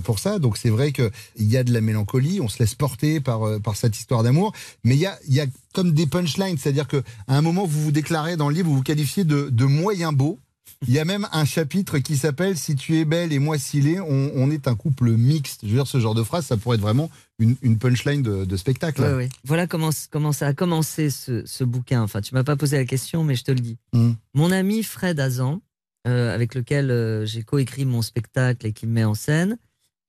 [0.05, 0.39] pour ça.
[0.39, 3.77] Donc c'est vrai qu'il y a de la mélancolie, on se laisse porter par, par
[3.77, 4.53] cette histoire d'amour.
[4.85, 7.83] Mais il y a, il y a comme des punchlines, c'est-à-dire qu'à un moment, vous
[7.85, 10.39] vous déclarez dans le livre, vous vous qualifiez de, de moyen beau.
[10.87, 13.89] Il y a même un chapitre qui s'appelle Si tu es belle et moi s'il
[13.89, 15.61] est, on, on est un couple mixte.
[15.63, 18.45] Je veux dire, ce genre de phrase, ça pourrait être vraiment une, une punchline de,
[18.45, 19.01] de spectacle.
[19.03, 19.29] Ouais, ouais.
[19.45, 22.03] Voilà comment, comment ça a commencé ce, ce bouquin.
[22.03, 23.79] Enfin, tu m'as pas posé la question, mais je te le dis.
[23.93, 24.13] Mm.
[24.35, 25.63] Mon ami Fred Azan,
[26.07, 29.59] euh, avec lequel euh, j'ai coécrit mon spectacle et qui me met en scène,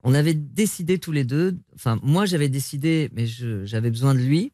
[0.03, 4.53] on avait décidé tous les deux, enfin, moi j'avais décidé, mais j'avais besoin de lui,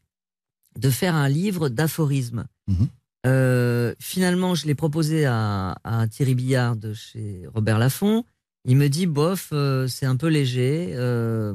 [0.78, 2.46] de faire un livre d'aphorismes.
[2.66, 2.88] Mhm.
[3.26, 8.24] Euh, finalement, je l'ai proposé à, à Thierry Billard de chez Robert Laffont.
[8.66, 10.92] Il me dit, bof, euh, c'est un peu léger.
[10.94, 11.54] euh,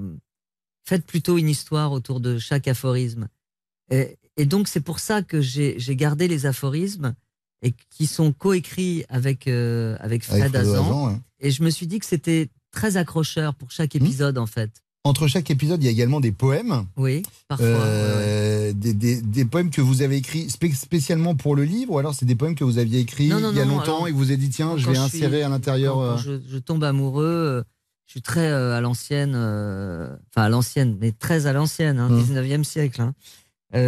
[0.86, 3.28] faites plutôt une histoire autour de chaque aphorisme.
[3.92, 7.14] Et, et donc c'est pour ça que j'ai gardé les aphorismes
[7.62, 11.16] et qui sont coécrits avec avec Fred Avec ouais.
[11.40, 13.98] Et je me suis dit que c'était très accrocheur pour chaque Mmh.
[13.98, 14.72] épisode en fait.
[15.06, 16.86] Entre chaque épisode, il y a également des poèmes.
[16.98, 17.66] Oui, parfois.
[17.68, 21.98] Euh, Des, des- des poèmes que vous avez écrits spé- spécialement pour le livre, ou
[22.00, 24.08] alors c'est des poèmes que vous aviez écrits Non, non, il y a longtemps alors,
[24.10, 25.96] et que vous avez dit tiens, je vais insérer à l'intérieur.
[25.96, 27.64] quand- quand euh, je, je tombe amoureux, euh,
[28.08, 32.10] je suis très euh, à l'ancienne, euh, enfin à l'ancienne, mais très à l'ancienne, hein,
[32.12, 32.20] Hum.
[32.20, 33.02] 19e siècle.
[33.02, 33.14] hein.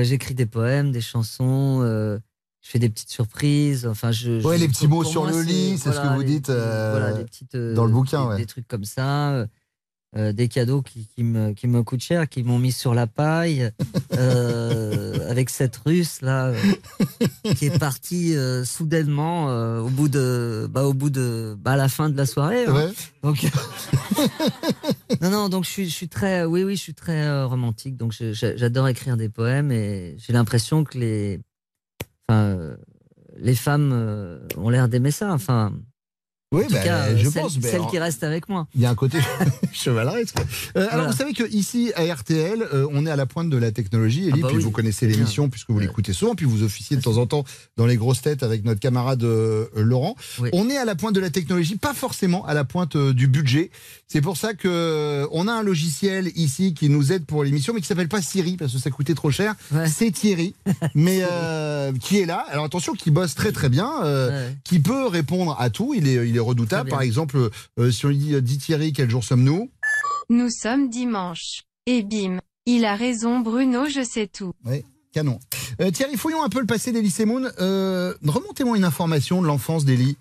[0.03, 2.19] J'écris des poèmes, des chansons, je
[2.61, 3.85] fais des petites surprises.
[3.85, 6.21] Enfin, je, je- Ouais, les petits mots sur moi, le lit, c'est ce que vous
[6.21, 8.37] les dites, euh, voilà, des petites, dans le bouquin, des, ouais.
[8.37, 9.45] des trucs comme ça.
[10.17, 13.07] Euh, des cadeaux qui, qui me, qui me coûtent cher, qui m'ont mis sur la
[13.07, 13.71] paille,
[14.13, 19.45] euh, avec cette russe là, euh, qui est partie soudainement
[19.79, 22.65] au bout de, bah, au bout de, bah, à la fin de la soirée.
[22.65, 22.73] hein.
[22.73, 22.89] Ouais.
[23.23, 23.47] Donc,
[25.21, 27.95] non, non, donc je suis, je suis très, oui, oui, je suis très romantique.
[27.95, 31.39] Donc j'adore écrire des poèmes et j'ai l'impression que les,
[32.27, 32.75] enfin,
[33.37, 35.31] les femmes ont l'air d'aimer ça.
[35.31, 35.73] Enfin,
[36.53, 38.67] Oui, en tout bah, cas, je celles, pense, alors- qui restent avec moi.
[38.75, 39.17] Il y a un côté
[39.71, 40.35] chevaleresque.
[40.75, 43.55] Euh, Alors, vous savez que ici à RTL, euh, on est à la pointe de
[43.55, 44.23] la technologie.
[44.27, 46.97] Elie, Ah bah puis oui, vous connaissez l'émission puisque vous l'écoutez souvent, puis vous officiez
[46.97, 47.45] de temps en temps
[47.77, 50.17] dans les grosses têtes avec notre camarade euh, Laurent.
[50.41, 50.49] Oui.
[50.51, 53.27] On est à la pointe de la technologie, pas forcément à la pointe euh, du
[53.27, 53.71] budget.
[54.09, 57.79] C'est pour ça que on a un logiciel ici qui nous aide pour l'émission, mais
[57.79, 59.55] qui s'appelle pas Siri parce que ça coûtait trop cher.
[59.87, 60.53] C'est Thierry,
[60.95, 61.23] mais
[62.01, 62.43] qui est là.
[62.49, 64.53] Alors attention, qui bosse très très bien, Ouais.
[64.65, 65.93] qui peut répondre à tout.
[65.95, 66.89] Il est, il est redoutable.
[66.89, 67.49] Par exemple,
[67.79, 69.71] euh, si on lui dit, euh, dit Thierry, quel jour sommes-nous?
[70.29, 71.61] Nous sommes dimanche.
[71.85, 72.39] Et bim.
[72.65, 74.53] Il a raison Bruno, je sais tout.
[74.65, 75.39] Oui, canon.
[75.81, 77.51] Euh, Thierry, fouillons un peu le passé d'Elie Semoun.
[77.59, 80.17] Euh, Remontez-moi une information de l'enfance d'Elie.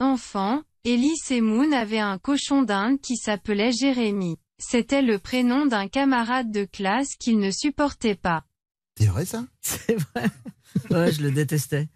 [0.00, 4.36] Enfant, Ellie Semoun avait un cochon d'Inde qui s'appelait Jérémy.
[4.58, 8.44] C'était le prénom d'un camarade de classe qu'il ne supportait pas.
[8.98, 9.44] C'est vrai ça?
[9.60, 10.26] C'est vrai.
[10.90, 11.88] Ouais, je le détestais.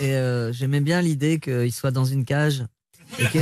[0.00, 2.64] Et euh, j'aimais bien l'idée qu'il soit dans une cage
[3.18, 3.38] et que,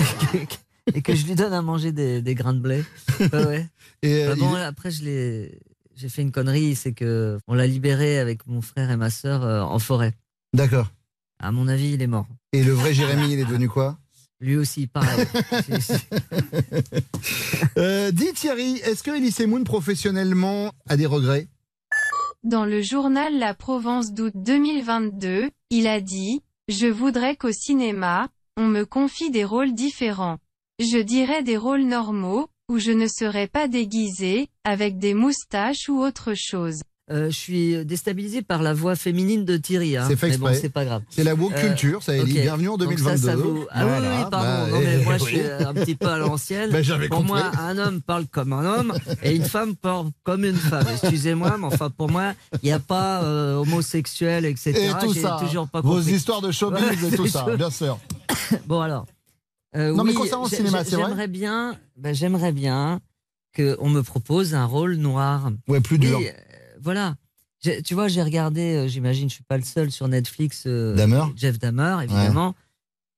[0.46, 0.56] que-
[0.94, 2.82] et que je lui donne à manger des, des grains de blé.
[3.20, 3.66] Ouais, ouais.
[4.02, 5.58] Et, euh, Bah bon, il- après, je l'ai,
[5.94, 9.44] j'ai fait une connerie, c'est que on l'a libéré avec mon frère et ma sœur
[9.44, 10.14] euh, en forêt.
[10.52, 10.90] D'accord.
[11.38, 12.26] À mon avis, il est mort.
[12.52, 13.98] Et le vrai Jérémy, il est devenu quoi?
[14.40, 15.26] Lui aussi, pareil.
[17.76, 21.46] Euh, Dis Thierry, est-ce que Elie Semoun professionnellement a des regrets?
[22.42, 28.66] Dans le journal La Provence d'août 2022, il a dit «Je voudrais qu'au cinéma, on
[28.66, 30.38] me confie des rôles différents.
[30.78, 36.00] Je dirais des rôles normaux, où je ne serais pas déguisé, avec des moustaches ou
[36.00, 36.82] autre chose.
[37.10, 39.96] Euh, je suis déstabilisé par la voix féminine de Thierry.
[39.96, 40.04] hein.
[40.06, 40.54] C'est fait bon, exprès.
[40.54, 41.02] c'est pas grave.
[41.10, 42.36] C'est la woke Euh, culture, ça Elie.
[42.36, 42.42] ok.
[42.42, 43.26] Bienvenue en Donc ça, 2022.
[43.26, 44.46] ça vous- Ah oui, Voilà, oui, pardon.
[44.46, 45.30] bah, non, mais eh, moi, je oui.
[45.30, 46.70] suis un petit peu à l'ancienne.
[47.00, 48.92] Ben, pour moi, un homme parle comme un homme
[49.24, 50.86] et une femme parle comme une femme.
[50.92, 54.72] Excusez-moi, mais enfin, pour moi, il n'y a pas euh, homosexuel, etc.
[54.76, 55.38] Et tout ça.
[55.42, 56.12] toujours pas Vos compris.
[56.12, 57.56] histoires de showbiz Voilà, et tout ça, chaud.
[57.56, 57.98] bien sûr.
[58.66, 59.06] Bon alors.
[59.74, 63.00] euh, Non, mais oui, concernant le cinéma, c'est vrai J'aimerais bien, ben, j'aimerais bien
[63.56, 65.50] qu'on me propose un rôle noir.
[65.66, 66.18] Ouais, plus dur.
[66.18, 66.28] Oui,
[66.82, 67.16] voilà.
[67.84, 70.64] Tu vois, j'ai regardé, euh, j'imagine, je suis pas le seul sur Netflix.
[70.66, 72.54] euh, Dahmer Jeff Dahmer, évidemment.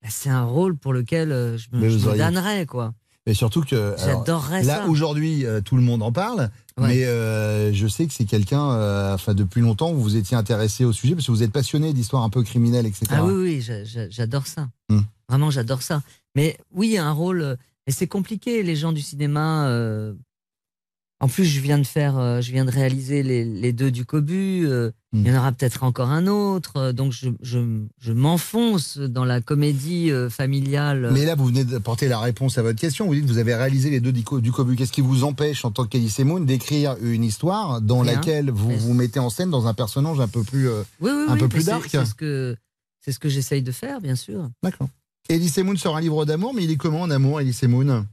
[0.01, 2.93] Ben, C'est un rôle pour lequel euh, je me, je me damnerais, quoi.
[3.25, 3.95] Mais surtout que.
[3.97, 6.49] J'adorerais Là, aujourd'hui, euh, tout le monde en parle.
[6.77, 6.87] Ouais.
[6.89, 10.83] Mais euh, je sais que c'est quelqu'un, euh, enfin, depuis longtemps, vous vous étiez intéressé
[10.83, 13.05] au sujet parce que vous êtes passionné d'histoires un peu criminelles, etc.
[13.11, 14.67] Ah oui, oui, j'a- j'a- j'adore ça.
[14.89, 15.01] Hmm.
[15.29, 16.01] Vraiment, j'adore ça.
[16.35, 17.57] Mais oui, un rôle.
[17.87, 19.67] Mais c'est compliqué, les gens du cinéma.
[21.23, 24.03] En plus, je viens de faire, euh, je viens de réaliser les, les deux du
[24.05, 24.65] Cobu.
[24.67, 24.91] euh.
[25.13, 26.73] Il y en aura peut-être encore un autre.
[26.77, 27.59] euh, Donc, je, je,
[27.99, 31.11] je m'enfonce dans la comédie familiale.
[31.13, 33.07] Mais là, vous venez d'apporter la réponse à votre question.
[33.07, 34.75] Vous dites que vous avez réalisé les deux du co- du Cobu.
[34.75, 38.15] Qu'est-ce qui vous empêche, en tant Semoun, d'écrire une histoire dans Rien.
[38.15, 41.09] laquelle vous Mais- vous mettez en scène dans un personnage un peu plus, oui, oui,
[41.29, 42.55] un oui, peu plus c'est- dark C'est ce que,
[42.99, 44.49] c'est ce que j'essaye de faire, bien sûr.
[44.61, 44.89] D'accord.
[45.29, 48.05] Elie Semoun sort un livre d'amour, mais il est comment en amour, Elie Semoun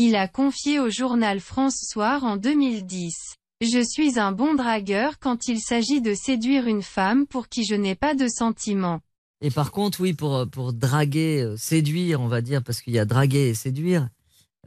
[0.00, 3.34] Il a confié au journal France Soir en 2010.
[3.60, 7.74] Je suis un bon dragueur quand il s'agit de séduire une femme pour qui je
[7.74, 9.00] n'ai pas de sentiments.
[9.40, 12.98] Et par contre, oui, pour, pour draguer, euh, séduire, on va dire, parce qu'il y
[13.00, 14.08] a draguer et séduire,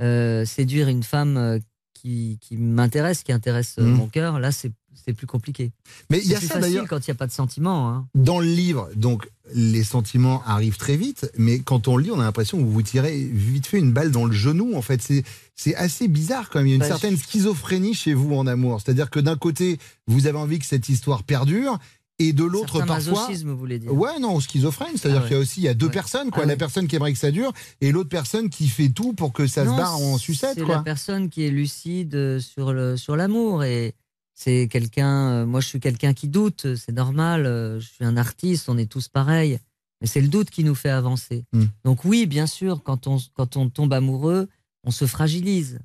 [0.01, 1.59] euh, séduire une femme euh,
[1.93, 3.95] qui, qui m'intéresse, qui intéresse euh, Mhm.
[3.95, 5.71] mon cœur, là, c'est c'est plus compliqué.
[6.09, 6.87] Mais il y a plus ça, d'ailleurs.
[6.87, 7.89] quand il n'y a pas de sentiments.
[7.89, 8.07] hein.
[8.15, 12.23] Dans le livre, donc, les sentiments arrivent très vite, mais quand on lit, on a
[12.23, 14.75] l'impression que vous vous tirez vite fait une balle dans le genou.
[14.75, 15.23] En fait, c'est
[15.55, 16.67] c'est assez bizarre quand même.
[16.67, 18.81] Il y a une Bah, certaine schizophrénie chez vous en amour.
[18.81, 19.77] C'est-à-dire que d'un côté,
[20.07, 21.79] vous avez envie que cette histoire perdure,
[22.19, 23.27] et de l'autre, parfois.
[23.45, 23.91] vous voulez dire.
[23.93, 24.95] Ouais, non, schizophrène.
[24.95, 25.91] C'est-à-dire Ah qu'il y a aussi il y a deux Ouais.
[25.91, 26.43] personnes, quoi.
[26.43, 27.51] Ah la personne qui aimerait que ça dure,
[27.81, 30.65] et l'autre personne qui fait tout pour que ça Non, se barre en sucette, C'est
[30.65, 33.95] la personne qui est lucide sur le sur l'amour et
[34.33, 35.29] c'est quelqu'un.
[35.29, 36.75] euh, moi, je suis quelqu'un qui doute.
[36.75, 37.45] C'est normal.
[37.45, 38.69] euh, je suis un artiste.
[38.69, 39.59] On est tous pareils.
[40.01, 41.45] Mais c'est le doute qui nous fait avancer.
[41.53, 41.65] Mm.
[41.85, 44.47] Donc oui, bien sûr, quand on quand on tombe amoureux,
[44.83, 45.79] on se fragilise.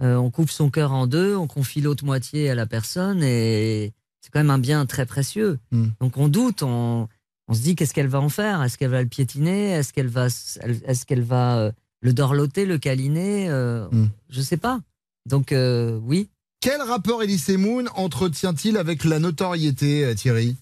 [0.00, 3.92] Euh, on coupe son cœur en deux, on confie l'autre moitié à la personne et
[4.20, 5.58] c'est quand même un bien très précieux.
[5.72, 5.86] Mm.
[6.00, 7.08] Donc on doute, on,
[7.48, 8.62] on se dit qu'est-ce qu'elle va en faire?
[8.62, 9.70] Est-ce qu'elle va le piétiner?
[9.72, 13.50] Est-ce qu'elle va, est-ce qu'elle va le dorloter, le câliner?
[13.50, 14.06] Euh, Mm.
[14.30, 14.80] Je sais pas.
[15.26, 16.28] Donc euh, oui.
[16.60, 20.56] Quel rapport Elise Moon entretient-il avec la notoriété, euh, Thierry?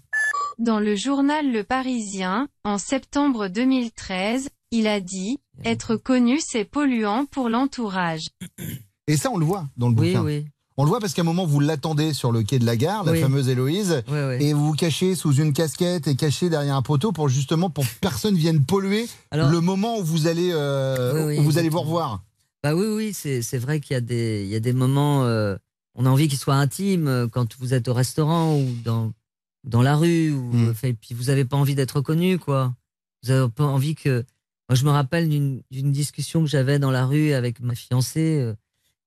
[0.59, 7.25] Dans le journal Le Parisien, en septembre 2013, il a dit «Être connu c'est polluant
[7.25, 8.29] pour l'entourage
[9.07, 10.23] Et ça, on le voit dans le Oui, bouquin.
[10.25, 10.45] oui.
[10.79, 13.03] On le voit parce qu'à un moment, vous l'attendez sur le quai de la gare,
[13.05, 13.21] la Oui.
[13.23, 14.45] fameuse Héloïse, Oui, oui.
[14.45, 17.85] et vous vous cachez sous une casquette et caché derrière un poteau pour justement pour
[17.85, 21.57] que personne vienne polluer Alors- le moment où vous allez, euh, Oui, oui, où vous
[21.57, 22.23] allez vous revoir.
[22.63, 25.25] Bah oui, oui, c'est c'est vrai qu'il y a des, il y a des moments,
[25.25, 25.57] euh,
[25.97, 29.13] on a envie qu'ils soient intimes euh, quand vous êtes au restaurant ou dans,
[29.65, 30.75] dans la rue, ou, Mm.
[30.85, 32.75] et puis vous n'avez pas envie d'être reconnu, quoi.
[33.23, 34.25] Vous avez pas envie que.
[34.69, 38.55] Moi, je me rappelle d'une discussion que j'avais dans la rue avec ma fiancée, euh,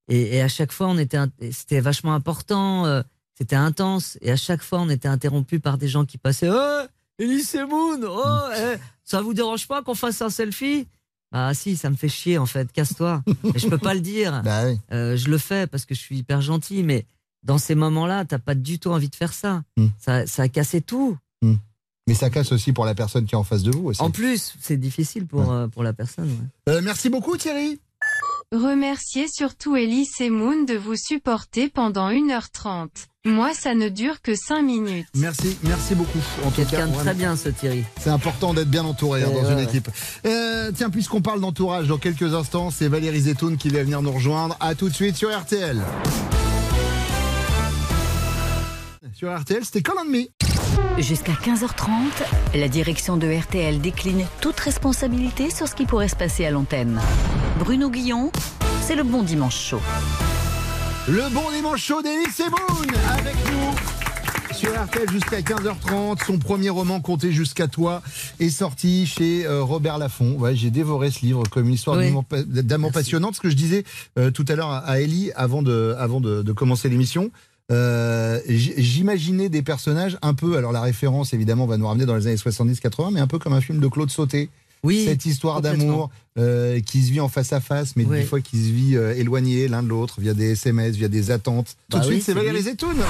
[0.08, 1.19] et, et à chaque fois, on était,
[1.52, 3.04] c'était vachement important, euh,
[3.38, 6.49] c'était intense, et à chaque fois, on était interrompu par des gens qui passaient.
[6.49, 6.86] Oh,
[7.19, 10.88] Elise Moon, oh, eh, ça vous dérange pas qu'on fasse un selfie?
[11.32, 13.24] Bah si, ça me fait chier en fait, casse-toi.
[13.56, 14.42] Et je peux pas le dire.
[14.44, 14.80] Bah oui.
[14.92, 17.06] Euh, je le fais parce que je suis hyper gentil, mais
[17.44, 19.63] dans ces moments-là, t'as pas du tout envie de faire ça.
[19.78, 19.88] Mm.
[20.00, 21.18] Ça, ça a cassé tout.
[22.10, 24.02] Mais ça casse aussi pour la personne qui est en face de vous aussi.
[24.02, 26.28] En plus, c'est difficile pour, euh, pour la personne.
[26.28, 26.74] ouais.
[26.74, 27.80] Euh, merci beaucoup Thierry.».
[28.52, 32.89] Remerciez surtout Elise et Moon de vous supporter pendant 1h30.
[33.25, 35.08] Moi ça ne dure que 5 minutes.
[35.13, 36.19] Merci, merci beaucoup.
[36.45, 37.84] En tout cas, Quelqu'un de très bien ce Thierry.
[37.99, 39.63] C'est important d'être bien entouré hein, dans ouais, une ouais.
[39.65, 39.89] équipe.
[40.25, 44.13] Euh, tiens, puisqu'on parle d'entourage, dans quelques instants, c'est Valérie Zetoun qui va venir nous
[44.13, 44.55] rejoindre.
[44.62, 45.82] À tout de suite sur RTL.
[49.13, 50.27] Sur RTL, c'était on Me.
[50.97, 51.89] Jusqu'à 15h30,
[52.55, 57.01] la direction de RTL décline toute responsabilité sur ce qui pourrait se passer à l'antenne.
[57.60, 58.32] Bruno Guillon,
[58.82, 59.82] c'est le bon dimanche chaud.
[61.10, 66.26] Le bon dimanche chaud d'Élise et Moon avec nous sur RTL jusqu'à 15h30.
[66.26, 68.02] Son premier roman, Compter jusqu'à toi,
[68.39, 70.34] est sorti chez euh, Robert Laffont.
[70.38, 72.06] Ouais, J'ai dévoré ce livre comme une histoire Oui.
[72.06, 73.36] d'amour pa- d'amour passionnante.
[73.36, 73.86] Ce que je disais
[74.17, 77.32] euh, tout à l'heure à Ellie avant de, avant de, de commencer l'émission.
[77.72, 82.28] euh, J'imaginais des personnages un peu, alors la référence évidemment va nous ramener dans les
[82.28, 84.50] années 70-80, mais un peu comme un film de Claude Sauté.
[84.84, 88.20] Oui, Cette histoire d'amour euh, qui se vit en face à face, mais Oui.
[88.20, 91.32] des fois qui se vit euh, éloigné l'un de l'autre via des SMS, via des
[91.32, 91.76] attentes.
[91.89, 92.62] Tout Bah de oui, suite, c'est c'est Valérie.
[92.62, 92.96] Zetoun.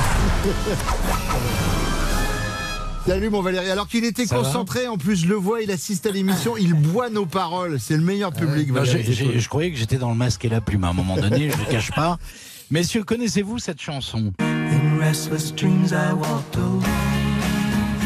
[3.05, 3.69] Salut mon Valérie.
[3.69, 6.73] Alors qu'il était Ça concentré, en plus je le vois, il assiste à l'émission, il
[6.73, 7.79] boit nos paroles.
[7.79, 8.71] C'est le meilleur public.
[8.71, 9.39] Non, j'ai- Zetoun.
[9.39, 11.55] je croyais que j'étais dans le masque et la plume à un moment donné, je
[11.57, 12.19] ne le cache pas.
[12.71, 14.31] Messieurs, connaissez-vous cette chanson?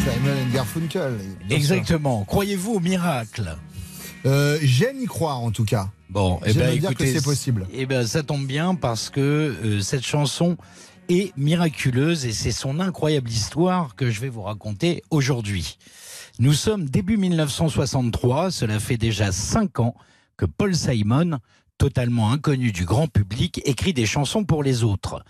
[0.03, 1.17] Simon Garfunkel.
[1.49, 2.25] Exactement.
[2.25, 3.55] Croyez-vous au miracle?
[4.25, 5.91] Euh, J'aime y croire en tout cas.
[6.09, 7.65] Bon, eh ben, dire que c'est possible.
[7.71, 10.57] Eh ben, ça tombe bien parce que euh, cette chanson
[11.07, 15.77] est miraculeuse et c'est son incroyable histoire que je vais vous raconter aujourd'hui.
[16.37, 19.95] Nous sommes début 1963, cela fait déjà cinq ans
[20.35, 21.39] que Paul Simon,
[21.77, 25.23] totalement inconnu du grand public, écrit des chansons pour les autres.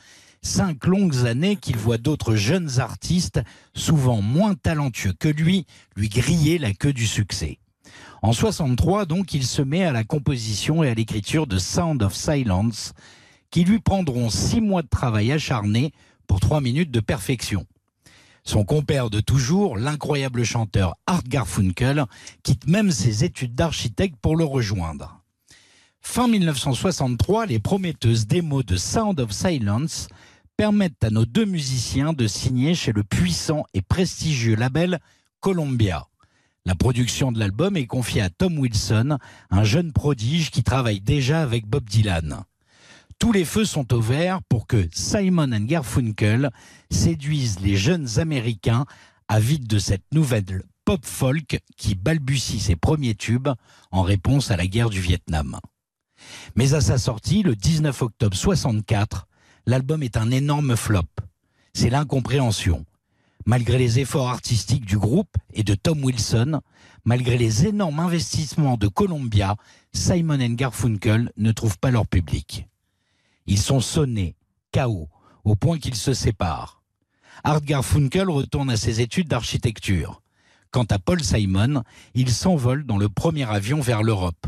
[0.46, 3.42] Cinq longues années qu'il voit d'autres jeunes artistes,
[3.74, 7.60] souvent moins talentueux que lui, lui griller la queue du succès.
[8.22, 12.14] En 63, donc, il se met à la composition et à l'écriture de Sound of
[12.14, 12.94] Silence,
[13.52, 15.94] qui lui prendront six mois de travail acharné
[16.28, 17.66] pour trois minutes de perfection.
[18.44, 22.04] Son compère de toujours, l'incroyable chanteur Art Garfunkel,
[22.44, 25.22] quitte même ses études d'architecte pour le rejoindre.
[26.02, 30.10] Fin 1963, les prometteuses démos de Sound of Silence
[30.58, 35.00] permettent à nos deux musiciens de signer chez le puissant et prestigieux label
[35.40, 36.08] Columbia.
[36.66, 39.18] La production de l'album est confiée à Tom Wilson,
[39.50, 42.44] un jeune prodige qui travaille déjà avec Bob Dylan.
[43.20, 46.52] Tous les feux sont au vert pour que Simon and Garfunkel
[46.90, 48.86] séduisent les jeunes Américains
[49.28, 53.50] avides de cette nouvelle pop folk qui balbutie ses premiers tubes
[53.92, 55.60] en réponse à la guerre du Vietnam.
[56.56, 59.28] Mais à sa sortie, le 19 octobre 64,
[59.66, 61.02] l'album est un énorme flop.
[61.74, 62.86] C'est l'incompréhension.
[63.46, 66.62] Malgré les efforts artistiques du groupe et de Tom Wilson,
[67.04, 69.56] malgré les énormes investissements de Columbia,
[69.92, 72.68] Simon and Garfunkel ne trouvent pas leur public.
[73.46, 74.36] Ils sont sonnés,
[74.72, 75.10] KO,
[75.44, 76.82] au point qu'ils se séparent.
[77.44, 80.22] Art Garfunkel retourne à ses études d'architecture.
[80.72, 84.48] Quant à Paul Simon, il s'envole dans le premier avion vers l'Europe.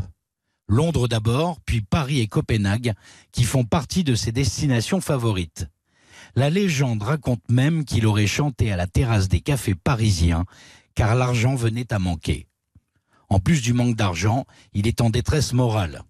[0.68, 2.94] Londres d'abord, puis Paris et Copenhague,
[3.32, 5.68] qui font partie de ses destinations favorites.
[6.34, 10.44] La légende raconte même qu'il aurait chanté à la terrasse des cafés parisiens,
[10.94, 12.46] car l'argent venait à manquer.
[13.28, 16.02] En plus du manque d'argent, il est en détresse morale.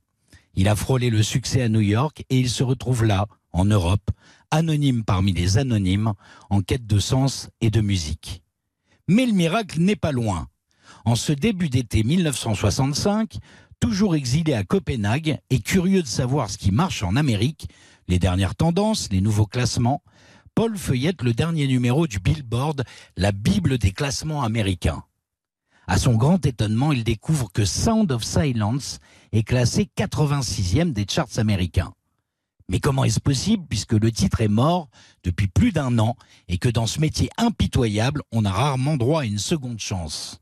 [0.54, 4.10] Il a frôlé le succès à New York et il se retrouve là, en Europe,
[4.50, 6.12] anonyme parmi les anonymes,
[6.50, 8.42] en quête de sens et de musique.
[9.08, 10.48] Mais le miracle n'est pas loin.
[11.04, 13.38] En ce début d'été 1965,
[13.80, 17.68] toujours exilé à Copenhague et curieux de savoir ce qui marche en Amérique,
[18.08, 20.02] les dernières tendances, les nouveaux classements,
[20.54, 22.84] Paul feuillette le dernier numéro du Billboard,
[23.16, 25.04] la Bible des classements américains.
[25.86, 28.98] À son grand étonnement, il découvre que Sound of Silence
[29.32, 31.92] est classé 86e des charts américains.
[32.68, 34.88] Mais comment est-ce possible puisque le titre est mort
[35.22, 36.16] depuis plus d'un an
[36.48, 40.40] et que dans ce métier impitoyable, on a rarement droit à une seconde chance?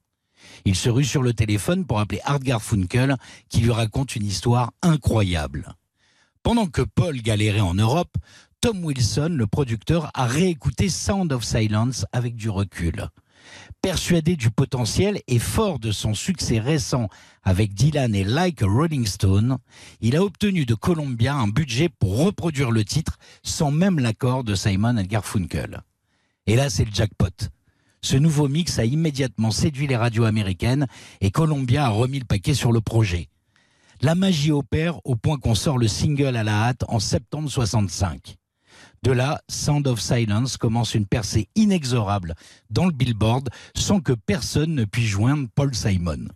[0.65, 3.17] Il se rue sur le téléphone pour appeler Art Garfunkel
[3.49, 5.75] qui lui raconte une histoire incroyable.
[6.43, 8.17] Pendant que Paul galérait en Europe,
[8.61, 13.11] Tom Wilson, le producteur, a réécouté Sound of Silence avec du recul.
[13.83, 17.11] Persuadé du potentiel et fort de son succès récent
[17.43, 19.59] avec Dylan et Like a Rolling Stone,
[20.01, 24.55] il a obtenu de Columbia un budget pour reproduire le titre sans même l'accord de
[24.55, 25.83] Simon Garfunkel.
[26.47, 27.51] Et là, c'est le jackpot.
[28.05, 30.87] Ce nouveau mix a immédiatement séduit les radios américaines
[31.23, 33.31] et Columbia a remis le paquet sur le projet.
[34.03, 38.37] La magie opère au point qu'on sort le single à la hâte en septembre 65.
[39.03, 42.35] De là, Sound of Silence commence une percée inexorable
[42.69, 46.29] dans le Billboard sans que personne ne puisse joindre Paul Simon.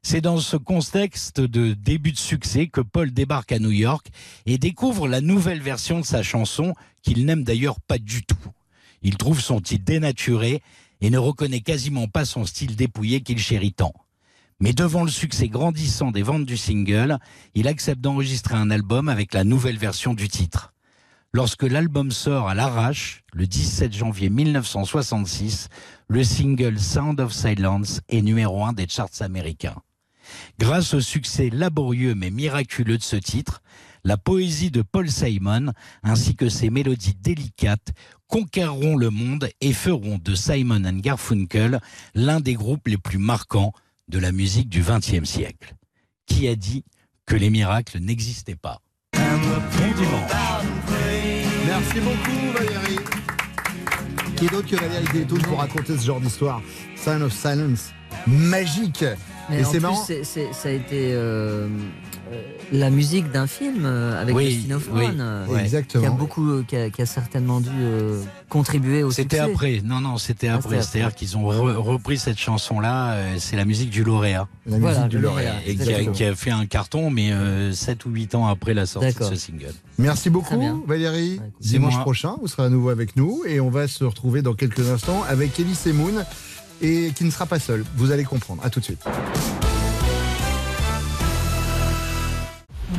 [0.00, 4.06] C'est dans ce contexte de début de succès que Paul débarque à New York
[4.46, 8.38] et découvre la nouvelle version de sa chanson qu'il n'aime d'ailleurs pas du tout.
[9.02, 10.62] Il trouve son titre dénaturé
[11.06, 13.92] et ne reconnaît quasiment pas son style dépouillé qu'il chérit tant.
[14.58, 17.18] Mais devant le succès grandissant des ventes du single,
[17.54, 20.74] il accepte d'enregistrer un album avec la nouvelle version du titre.
[21.32, 25.68] Lorsque l'album sort à l'arrache, le 17 janvier 1966,
[26.08, 29.80] le single Sound of Silence est numéro un des charts américains.
[30.58, 33.62] Grâce au succès laborieux mais miraculeux de ce titre,
[34.06, 35.72] la poésie de Paul Simon
[36.04, 37.88] ainsi que ses mélodies délicates
[38.28, 41.80] conquerront le monde et feront de Simon and Garfunkel
[42.14, 43.72] l'un des groupes les plus marquants
[44.08, 45.74] de la musique du XXe siècle.
[46.24, 46.84] Qui a dit
[47.26, 48.80] que les miracles n'existaient pas?
[49.12, 50.30] Bon dimanche.
[51.66, 52.98] Merci beaucoup Valérie.
[54.36, 56.62] Qui d'autre que Valérie Détoun pour raconter ce genre d'histoire?
[56.94, 57.90] Sign of Silence,
[58.26, 59.04] magique.
[59.50, 60.04] Mais Et c'est plus, marrant.
[60.04, 61.68] ça a été euh,
[62.32, 65.58] euh, la musique d'un film euh, avec Oui, oui, euh.
[65.58, 66.02] Exactement.
[66.02, 69.80] qui a beaucoup, euh, qui a, qui a certainement dû euh, contribuer au C'était après,
[69.84, 70.82] non, non, c'était Ah, après.
[70.82, 74.48] C'est-à-dire qu'ils ont re- repris cette chanson-là, euh, c'est la musique du lauréat.
[74.66, 75.52] La Voilà, musique du lauréat.
[75.54, 76.12] lauréat, Et qui a, Exactement.
[76.12, 77.30] qui a fait un carton, mais
[77.72, 79.72] 7 ou 8 ans après la sortie de ce single.
[79.98, 80.82] Merci beaucoup.
[80.86, 81.40] Valérie.
[81.60, 82.02] C'est Dimanche moi.
[82.02, 85.22] prochain, vous serez à nouveau avec nous et on va se retrouver dans quelques instants
[85.28, 86.24] avec Elie Semoun
[86.82, 87.84] et qui ne sera pas seul.
[87.96, 88.62] Vous allez comprendre.
[88.64, 89.02] À tout de suite.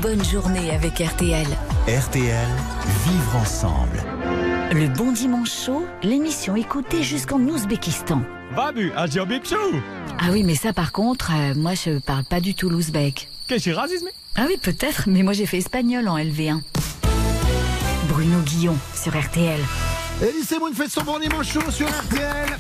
[0.01, 1.47] Bonne journée avec RTL.
[1.87, 2.47] RTL,
[3.07, 4.03] vivre ensemble.
[4.71, 8.21] Le Bon Dimanche Chaud, l'émission écoutée jusqu'en Ouzbékistan.
[8.55, 8.91] Babu.
[8.95, 9.05] Ah
[10.31, 13.27] oui, mais ça par contre, euh, moi je parle pas du tout l'ouzbek.
[13.47, 14.07] Qu'est-ce que c'est racisme?
[14.35, 16.61] Ah oui, peut-être, mais moi j'ai fait espagnol en LV1.
[18.09, 19.59] Bruno Guillon sur RTL.
[20.21, 22.57] Elie Semoun fait son bon dimanche chaud sur RTL.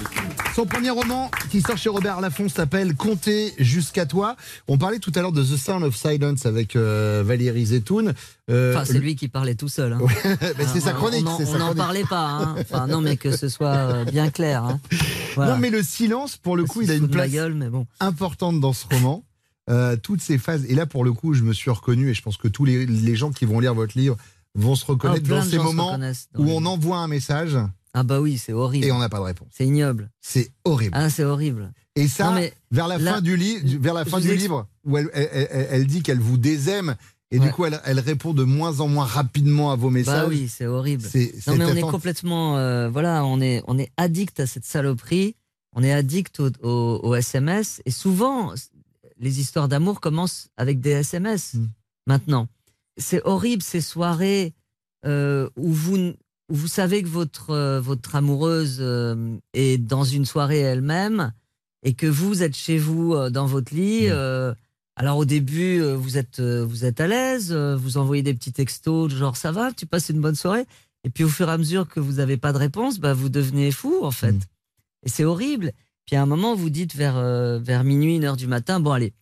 [0.57, 4.35] Son premier roman qui sort chez Robert Laffont s'appelle Compter jusqu'à toi.
[4.67, 8.15] On parlait tout à l'heure de The Sound of Silence avec euh, Valérie Zetoun.
[8.49, 9.93] Euh, Enfin, c'est lui qui parlait tout seul.
[9.93, 9.99] hein.
[10.57, 11.27] mais c'est sa Ah, chronique.
[11.27, 12.25] On n'en- sa parlait pas.
[12.27, 12.55] hein.
[12.59, 14.63] Enfin, non, mais que ce soit euh, bien clair.
[14.63, 14.79] hein.
[15.35, 15.53] Voilà.
[15.53, 17.85] Non, mais le silence, pour le coup, il a une place gueule, mais bon.
[17.99, 19.23] importante dans ce roman.
[19.69, 20.65] Euh, toutes ces phases.
[20.69, 22.87] Et là, pour le coup, je me suis reconnu, et je pense que tous les,
[22.87, 24.17] les gens qui vont lire votre livre
[24.55, 25.99] vont se reconnaître Ah, plein dans ces moments
[26.35, 27.55] où on envoie un message
[27.99, 28.85] Ah bah oui, c'est horrible.
[28.85, 29.47] et on n'a pas de réponse.
[29.51, 30.11] C'est ignoble.
[30.21, 30.93] C'est horrible.
[30.95, 31.71] Ah, c'est horrible.
[31.95, 34.97] Et ça, Non, mais vers la fin du livre, vers la fin du livre, où
[34.97, 36.95] elle, elle- elle- elle dit qu'elle vous désaime,
[37.31, 40.23] et du coup, elle, elle répond de moins en moins rapidement à vos messages.
[40.23, 41.03] Bah oui, c'est horrible.
[41.47, 45.35] Non mais on est complètement, euh, voilà, on est, on est addict à cette saloperie.
[45.75, 48.53] On est addict au, au- au SMS et souvent
[49.19, 51.55] les histoires d'amour commencent avec des SMS.
[51.55, 51.65] Mm.
[52.07, 52.47] Maintenant,
[52.97, 54.53] c'est horrible ces soirées
[55.05, 56.13] euh, où vous,
[56.49, 61.33] vous savez que votre euh, votre amoureuse euh, est dans une soirée elle-même
[61.83, 64.09] et que vous êtes chez vous euh, dans votre lit.
[64.09, 64.53] euh,
[64.95, 69.37] alors au début, vous êtes vous êtes à l'aise, vous envoyez des petits textos genre
[69.37, 70.65] ça va, tu passes une bonne soirée.
[71.03, 73.29] Et puis au fur et à mesure que vous n'avez pas de réponse, bah, vous
[73.29, 74.31] devenez fou en fait.
[74.31, 74.39] Mm.
[75.03, 75.71] Et c'est horrible.
[76.07, 77.21] Puis à un moment, vous dites vers,
[77.59, 79.13] vers minuit, une heure du matin, bon allez,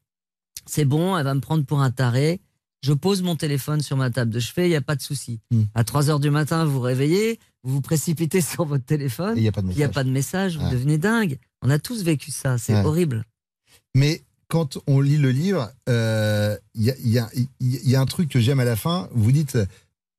[0.66, 2.40] c'est bon, elle va me prendre pour un taré.
[2.86, 5.40] Je pose mon téléphone sur ma table de chevet, il n'y a pas de souci.
[5.50, 5.62] Mm.
[5.74, 9.34] À 3 heures du matin, vous vous réveillez, vous vous précipitez sur votre téléphone.
[9.38, 9.94] Il n'y a pas de Il n'y a message.
[9.96, 10.72] pas de message, vous Ouais.
[10.72, 11.40] devenez dingue.
[11.64, 12.86] On a tous vécu ça, c'est Ouais.
[12.86, 13.26] horrible.
[13.96, 17.30] Mais quand on lit le livre, euh, il y, a, il y a-
[17.60, 19.10] il y a un truc que j'aime à la fin.
[19.14, 19.58] Vous dites,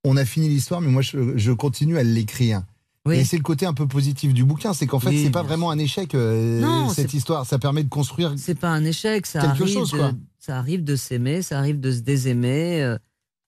[0.02, 2.64] on a fini l'histoire, mais moi, je, je continue à l'écrire.
[3.07, 3.16] Oui.
[3.18, 5.42] Et c'est le côté un peu positif du bouquin, c'est qu'en fait, Oui, c'est pas
[5.42, 7.46] vraiment un échec, euh, Non, cette histoire.
[7.46, 8.34] Ça permet de construire.
[8.36, 10.12] C'est pas un échec, ça Quelque arrive, chose, de, quoi.
[10.38, 12.82] ça arrive de s'aimer, ça arrive de se désaimer.
[12.82, 12.98] euh,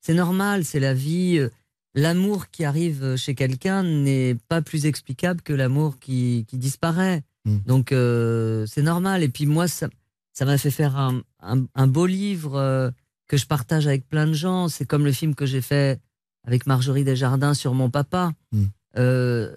[0.01, 1.39] C'est normal, c'est la vie.
[1.39, 1.49] euh,
[1.95, 7.23] L'amour qui arrive chez quelqu'un n'est pas plus explicable que l'amour qui, qui disparaît.
[7.45, 7.57] Mm.
[7.67, 9.23] Donc euh, c'est normal.
[9.23, 9.89] Et puis moi, ça
[10.33, 12.91] ça m'a fait faire un, un- un beau livre euh,
[13.27, 14.69] que je partage avec plein de gens.
[14.69, 15.99] C'est comme le film que j'ai fait
[16.47, 18.33] avec Marjorie Desjardins sur mon papa.
[18.53, 18.65] Mm.
[18.97, 19.55] Euh,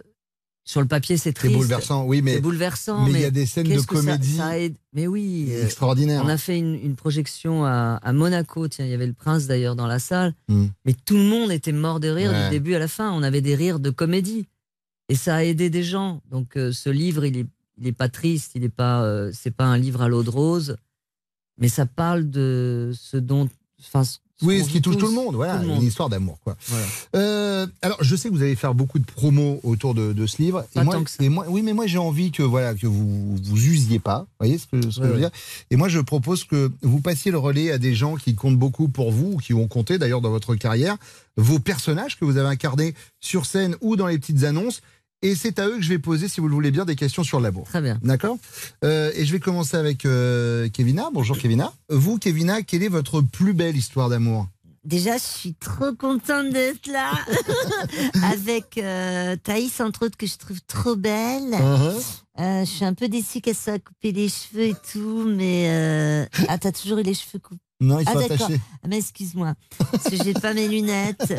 [0.64, 1.56] sur le papier, c'est C'est triste.
[1.56, 3.06] bouleversant, oui, mais C'est bouleversant.
[3.08, 5.52] mais il y a des scènes de ça- comédie ça aide- Mais oui.
[5.52, 6.22] extraordinaires.
[6.24, 8.68] On a fait une, une projection à, à Monaco.
[8.68, 10.36] Tiens, il y avait le prince d'ailleurs dans la salle.
[10.50, 10.66] Mm.
[10.86, 12.44] Mais tout le monde était mort de rire Ouais.
[12.46, 13.12] du début à la fin.
[13.12, 14.48] On avait des rires de comédie.
[15.10, 16.22] Et ça a aidé des gens.
[16.30, 17.48] Donc euh, ce livre, il est,
[17.80, 18.52] il est pas triste.
[18.56, 20.78] Il est pas, euh, c'est pas un livre à l'eau de rose.
[21.58, 23.50] Mais ça parle de ce dont.
[23.80, 24.04] Enfin,
[24.42, 26.56] Oui, ce qui touche tout le monde, voilà, une histoire d'amour, quoi.
[26.68, 26.86] Voilà.
[27.16, 30.42] Euh, alors, je sais que vous allez faire beaucoup de promos autour de, de ce
[30.42, 30.66] livre.
[30.74, 31.24] Pas et moi, tant que ça.
[31.24, 34.20] et moi, oui, mais moi, j'ai envie que voilà que vous vous usiez pas.
[34.20, 35.32] Vous voyez ce que, ce que Ouais, je veux dire?
[35.70, 38.88] Et moi, je propose que vous passiez le relais à des gens qui comptent beaucoup
[38.88, 40.98] pour vous, ou qui ont compté d'ailleurs dans votre carrière,
[41.38, 44.82] vos personnages que vous avez incarnés sur scène ou dans les petites annonces.
[45.24, 47.24] Et c'est à eux que je vais poser, si vous le voulez bien, des questions
[47.24, 47.66] sur l'amour.
[47.66, 48.00] Très bien.
[48.02, 48.38] D'accord
[48.84, 51.10] Euh, Et je vais commencer avec euh, Kevina.
[51.14, 51.72] Bonjour Kevina.
[51.90, 54.48] Vous, Kevina, quelle est votre plus belle histoire d'amour?
[54.84, 57.12] Déjà, je suis trop contente d'être là
[58.32, 61.52] avec euh, Thaïs, entre autres, que je trouve trop belle.
[61.52, 62.02] Uh-huh.
[62.40, 66.26] Euh, je suis un peu déçue qu'elle soit coupée les cheveux et tout, mais euh...
[66.48, 67.62] ah, t'as toujours eu les cheveux coupés.
[67.80, 68.42] Non, ils ah sont d'accord.
[68.48, 68.60] attachés.
[68.84, 69.54] Ah, mais excuse-moi,
[69.92, 71.34] parce que j'ai pas mes lunettes.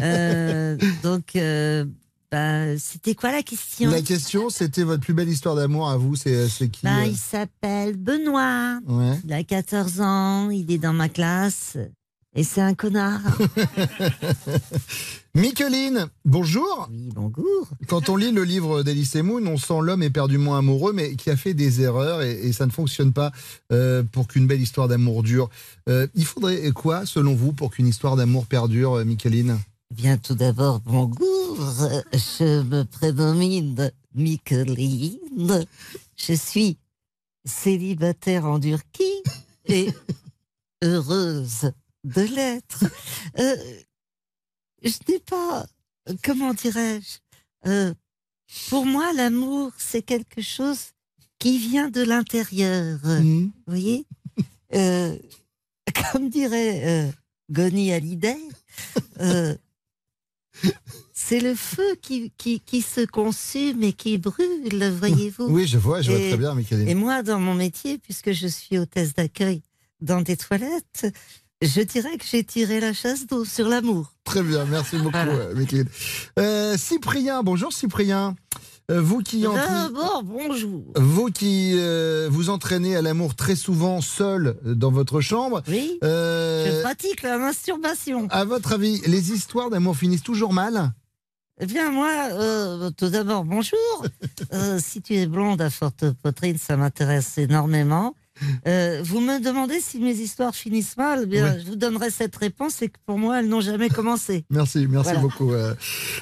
[0.00, 1.84] Euh, donc, euh,
[2.30, 3.90] bah, c'était quoi la question?
[3.90, 7.06] La question, c'était votre plus belle histoire d'amour à vous, c'est c'est qui Bah, euh
[7.06, 8.80] Il s'appelle Benoît.
[8.86, 9.18] Ouais.
[9.24, 11.76] Il a 14 ans, il est dans ma classe
[12.36, 13.22] et c'est un connard.
[15.34, 16.88] Micheline, bonjour.
[16.90, 17.68] Oui, bonjour.
[17.88, 21.36] Quand on lit le livre d'Elise Moon, on sent l'homme éperdument amoureux, mais qui a
[21.36, 23.32] fait des erreurs et, et ça ne fonctionne pas
[23.72, 25.48] euh, pour qu'une belle histoire d'amour dure.
[25.88, 29.58] Euh, il faudrait quoi, selon vous, pour qu'une histoire d'amour perdure, euh, Micheline?
[29.94, 31.16] Bien, tout d'abord, bonjour.
[32.12, 35.64] Je me prénomine Micheline.
[36.16, 36.76] Je suis
[37.44, 39.22] célibataire en Turquie
[39.66, 39.88] et
[40.82, 41.70] heureuse
[42.04, 42.84] de l'être.
[43.38, 43.56] Euh,
[44.82, 45.66] je n'ai pas,
[46.24, 47.18] comment dirais-je,
[47.70, 47.94] euh,
[48.68, 50.90] pour moi, l'amour, c'est quelque chose
[51.38, 52.98] qui vient de l'intérieur.
[53.02, 54.04] Vous voyez
[54.74, 55.16] Euh,
[56.12, 57.12] Comme dirait euh,
[57.50, 58.36] Goni Hallyday,
[59.20, 59.56] euh,
[61.12, 65.46] c'est le feu qui, qui, qui se consume et qui brûle, voyez-vous.
[65.48, 66.88] Oui, je vois, je vois Et- très bien, Micheline.
[66.88, 69.62] Et moi, dans mon métier, puisque je suis hôtesse d'accueil
[70.00, 71.06] dans des toilettes,
[71.62, 74.12] je dirais que j'ai tiré la chasse d'eau sur l'amour.
[74.24, 75.88] Très bien, merci beaucoup, euh, Micheline.
[76.38, 78.36] Euh, Cyprien, bonjour Cyprien.
[78.88, 80.84] Euh, vous qui en D'abord, bonjour.
[80.94, 85.62] Vous qui euh, vous entraînez à l'amour très souvent seul euh, dans votre chambre.
[85.66, 85.98] Oui.
[86.04, 88.28] euh, Je pratique la masturbation.
[88.30, 90.92] à votre avis, les histoires d'amour finissent toujours mal?
[91.58, 94.04] Eh bien, moi, euh, tout d'abord, bonjour.
[94.78, 98.14] Si tu es blonde à forte poitrine, ça m'intéresse énormément.
[98.66, 101.20] Euh, vous me demandez si mes histoires finissent mal.
[101.22, 101.60] Eh Bien, Ouais.
[101.60, 104.44] je vous donnerai cette réponse et que pour moi, elles n'ont jamais commencé.
[104.50, 105.20] Merci, merci Voilà.
[105.20, 105.52] beaucoup.
[105.52, 105.74] euh.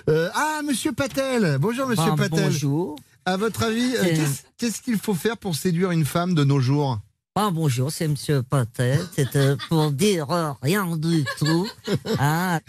[0.08, 1.58] Euh, ah, Monsieur Patel.
[1.60, 2.44] Bonjour, Monsieur Ben, Patel.
[2.44, 2.96] bonjour.
[3.26, 6.60] À votre avis, euh, C'est- qu'est-ce- qu'il faut faire pour séduire une femme de nos
[6.60, 6.98] jours?
[7.36, 9.00] Ah, bonjour, c'est Monsieur Patel.
[9.16, 11.66] C'était pour dire euh, rien du tout.
[12.18, 12.60] Ah,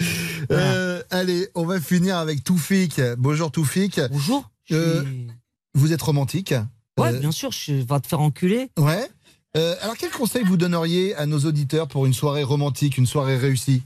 [0.51, 2.99] Euh, Allez, on va finir avec Toufik.
[3.17, 3.99] Bonjour Toufik.
[4.11, 4.49] Bonjour.
[5.75, 6.53] Vous êtes romantique?
[6.97, 8.69] Ouais, Euh, bien sûr, je vais te faire enculer.
[8.79, 9.07] Ouais.
[9.55, 13.37] Euh, alors, quel conseil vous donneriez à nos auditeurs pour une soirée romantique, une soirée
[13.37, 13.83] réussie?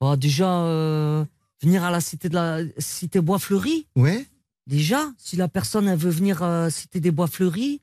[0.00, 1.24] Bon, déjà, euh,
[1.62, 3.86] venir à la cité de la cité Bois Fleuri.
[3.96, 4.26] Ouais.
[4.66, 7.80] Déjà, si la personne elle veut venir à cité des Bois Fleuris,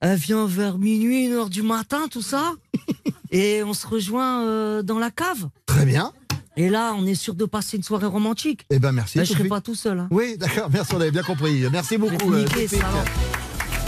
[0.00, 2.54] elle vient vers minuit, une heure du matin, tout ça,
[3.30, 5.48] et on se rejoint euh, dans la cave.
[5.66, 6.12] Très bien.
[6.56, 8.64] Et là, on est sûr de passer une soirée romantique.
[8.70, 9.18] Eh ben merci.
[9.18, 9.50] Ben, je serai Toufik.
[9.50, 10.00] pas tout seul.
[10.00, 10.08] hein.
[10.10, 11.62] Oui, d'accord, merci, on avait bien compris.
[11.70, 12.32] Merci beaucoup.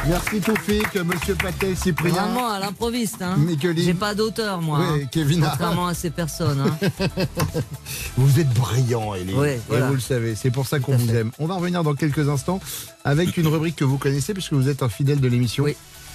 [0.08, 2.12] Merci Toufik, Monsieur Patel, Cyprien.
[2.12, 3.20] Vraiment à l'improviste.
[3.20, 3.36] Hein.
[3.76, 4.78] J'ai pas d'auteur, moi.
[4.80, 5.06] Oui, hein.
[5.10, 5.40] Kevin.
[5.42, 6.60] Contrairement à ces personnes.
[6.60, 7.06] hein.
[8.16, 9.34] Vous êtes brillant, Elie.
[9.36, 11.16] Oui, Et vous le savez, c'est pour ça qu'on vous fait.
[11.18, 11.30] aime.
[11.38, 12.60] On va revenir dans quelques instants
[13.04, 15.66] avec une rubrique que vous connaissez puisque vous êtes un fidèle de l'émission.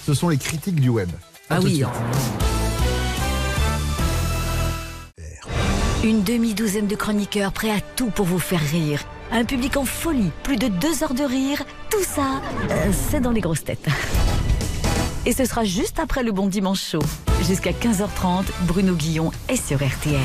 [0.04, 1.08] Ce sont les critiques du web.
[1.48, 1.82] À Ah oui.
[6.04, 9.00] Une demi-douzaine de chroniqueurs prêts à tout pour vous faire rire.
[9.32, 13.32] Un public en folie, plus de deux heures de rire, tout ça, euh, c'est dans
[13.32, 13.88] les grosses têtes.
[15.26, 17.02] Et ce sera juste après le Bon Dimanche Show.
[17.42, 20.20] Jusqu'à 15h30, Bruno Guillon est sur RTL.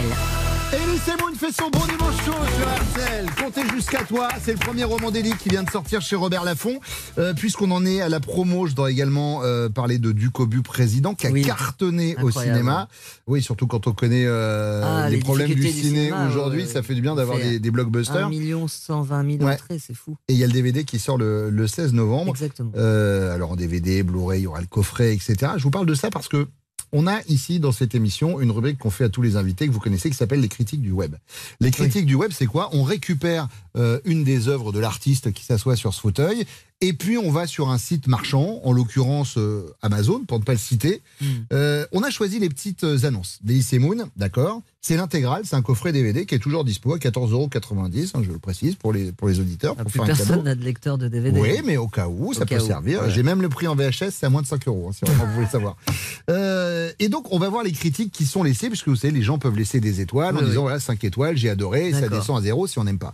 [0.74, 3.26] Elie Semoun fait son bon dimanche chaud sur RTL.
[3.44, 4.30] Comptez jusqu'à toi.
[4.42, 6.80] C'est le premier roman d'Elie qui vient de sortir chez Robert Laffont.
[7.18, 11.14] Euh, Puisqu'on en est à la promo, je dois également euh, parler de Ducobu président
[11.14, 11.42] qui a Oui.
[11.42, 12.88] cartonné au cinéma.
[13.28, 16.62] Oui, surtout quand on connaît euh, Ah, les, les problèmes du ciné aujourd'hui.
[16.62, 18.28] ouais, Ça fait du bien d'avoir des, des blockbusters.
[18.28, 19.54] 1 120 000 Ouais.
[19.56, 20.16] entrées, c'est fou.
[20.30, 22.32] Et il y a le DVD qui sort le, le 16 novembre.
[22.32, 22.72] Exactement.
[22.76, 25.54] Alors en DVD, Blu-ray, il y aura le coffret, etc.
[25.58, 26.48] Je vous parle de ça parce que
[26.92, 29.72] on a ici dans cette émission une rubrique qu'on fait à tous les invités que
[29.72, 31.16] vous connaissez qui s'appelle les critiques du web.
[31.60, 32.70] Les critiques du web, c'est quoi?
[32.74, 33.48] On récupère
[33.78, 36.46] euh, une des œuvres de l'artiste qui s'assoit sur ce fauteuil
[36.82, 40.54] et puis on va sur un site marchand, en l'occurrence euh, Amazon, pour ne pas
[40.54, 41.04] le citer.
[41.22, 41.26] Hmm.
[41.54, 43.38] Euh, on a choisi les petites annonces.
[43.44, 48.12] Daisy Moon, d'accord C'est l'intégrale, c'est un coffret DVD qui est toujours dispo à 14,90€,
[48.16, 49.76] hein, je le précise pour les, pour les auditeurs.
[49.78, 51.40] Ah, Pour plus personne n'a de lecteur de DVD.
[51.40, 52.98] Oui, mais au cas où, ça peut où, servir.
[53.00, 53.14] voilà.
[53.14, 55.28] J'ai même le prix en VHS, c'est à moins de 5 euros, hein, si vraiment
[55.28, 55.78] vous voulez savoir.
[56.30, 59.24] Euh, et donc, on va voir les critiques qui sont laissées, puisque vous savez, les
[59.24, 62.08] gens peuvent laisser des étoiles en Oui, disant, voilà, 5 étoiles, j'ai adoré, et ça
[62.08, 63.14] descend à zéro si on n'aime pas.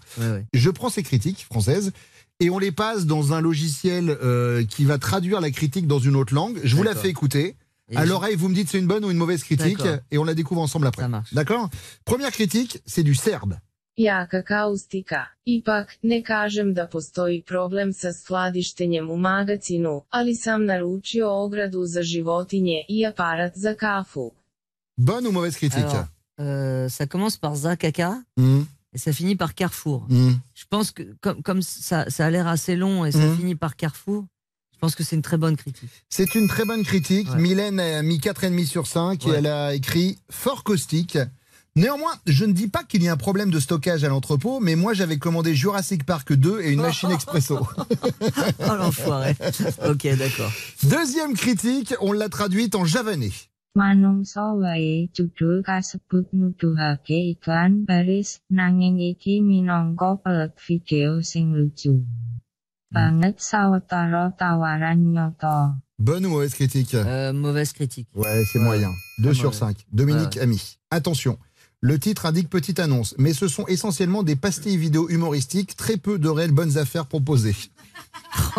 [0.53, 1.91] Je prends ces critiques françaises
[2.39, 6.15] et on les passe dans un logiciel euh, qui va traduire la critique dans une
[6.15, 6.59] autre langue.
[6.63, 7.55] Je vous la fais écouter.
[7.89, 9.81] Et à je- l'oreille, vous me dites c'est une bonne ou une mauvaise critique
[10.11, 11.03] et on la découvre ensemble après.
[11.03, 11.33] Ça marche.
[11.33, 11.69] D'accord?
[12.05, 13.55] Première critique, c'est du serbe.
[13.97, 15.27] Jaka kaustika.
[15.45, 22.01] Ipak, ne kažem da postoji problem sa skladištenjem u magacinu, ali sam naručio ogradu za
[22.03, 24.31] životinje i aparat za kafu.
[24.97, 25.85] Bonne ou mauvaise critique?
[25.89, 26.05] Alors,
[26.39, 28.61] euh, ça commence par Zakaka Hmm,
[28.97, 30.07] et ça finit par Carrefour.
[30.09, 30.33] hmm.
[30.55, 33.37] Je pense que comme, comme ça, ça a l'air assez long et ça Mhm.
[33.37, 34.25] finit par Carrefour,
[34.73, 35.89] je pense que c'est une très bonne critique.
[36.09, 37.29] C'est une très bonne critique.
[37.31, 37.39] Ouais.
[37.39, 41.17] Mylène a mis 4,5 sur 5 et elle a écrit fort caustique.
[41.75, 44.75] Néanmoins, je ne dis pas qu'il y a un problème de stockage à l'entrepôt, mais
[44.75, 47.59] moi j'avais commandé Jurassic Park 2 et une machine expresso.
[48.59, 49.35] Oh l'enfoiré.
[49.87, 50.51] ok, d'accord.
[50.83, 53.31] Deuxième critique, on l'a traduite en javanais.
[62.91, 62.97] Hmm.
[65.99, 66.95] Bonne ou mauvaise critique?
[66.95, 68.07] Euh, mauvaise critique.
[68.15, 68.89] Ouais, c'est moyen.
[69.19, 69.85] 2 ah, sur 5.
[69.91, 70.37] Dominique.
[70.37, 70.79] Ami.
[70.89, 71.37] Attention.
[71.79, 76.17] Le titre indique petite annonce, mais ce sont essentiellement des pastilles vidéo humoristiques, très peu
[76.17, 77.55] de réelles bonnes affaires proposées.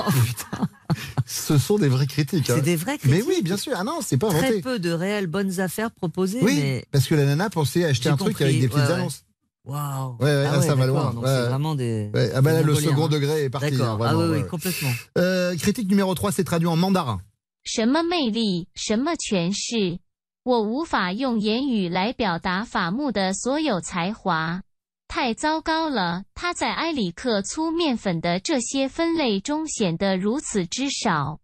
[1.25, 2.49] Ce sont des vraies critiques.
[2.49, 2.53] hein.
[2.57, 3.27] C'est des vraies Mais critiques.
[3.27, 3.73] oui, bien sûr.
[3.75, 4.61] Ah non, c'est pas Très inventé.
[4.61, 8.09] peu de réelles bonnes affaires proposées, Oui, mais parce que la nana pensait acheter J'ai
[8.09, 8.93] un truc compris, avec des petites ouais, ouais.
[8.93, 9.23] annonces.
[9.65, 10.15] waouh.
[10.19, 11.13] Ouais, ouais, ah ah, ça va d'accord, loin.
[11.13, 11.47] donc Ouais, c'est ouais.
[11.49, 12.11] vraiment des.
[12.13, 13.09] Ouais, ah bah là, des le mongoliens, second hein.
[13.09, 13.71] degré est parti.
[13.71, 13.87] D'accord.
[13.89, 14.47] hein, ah vraiment, oui, oui, ouais, ouais.
[14.49, 14.91] complètement.
[15.17, 17.19] Euh, critique numéro 3, c'est traduit en mandarin.
[17.65, 19.99] 什么魅力，什么诠释，
[20.43, 24.61] 我无法用言语来表达法木的所有才华。
[25.08, 31.40] 太糟糕了，他在埃里克粗面粉的这些分类中显得如此之少。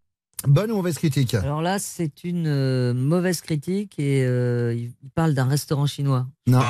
[0.46, 1.34] Bonne ou mauvaise critique?
[1.34, 6.26] Alors là, c'est une euh, mauvaise critique et euh, il parle d'un restaurant chinois.
[6.46, 6.60] Non.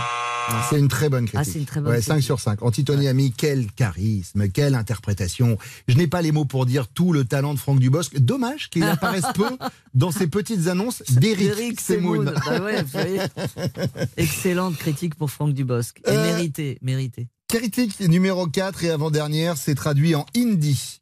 [0.70, 1.48] c'est une très bonne ah, critique.
[1.48, 2.62] Ah, c'est une très bonne ouais, 5 sur 5.
[2.62, 3.32] Antitoni Ami, ouais.
[3.36, 5.58] quel charisme, quelle interprétation.
[5.88, 8.16] Je n'ai pas les mots pour dire tout le talent de Franck Dubosc.
[8.18, 9.56] Dommage qu'il apparaisse peu
[9.94, 12.32] dans ses petites annonces d'Éric Semoun.
[12.46, 12.60] Bah
[14.16, 15.98] Excellente critique pour Franck Dubosc.
[16.06, 16.76] Et euh...
[16.82, 17.28] méritée.
[17.48, 21.00] Critique numéro 4 et avant-dernière, c'est traduit en hindi.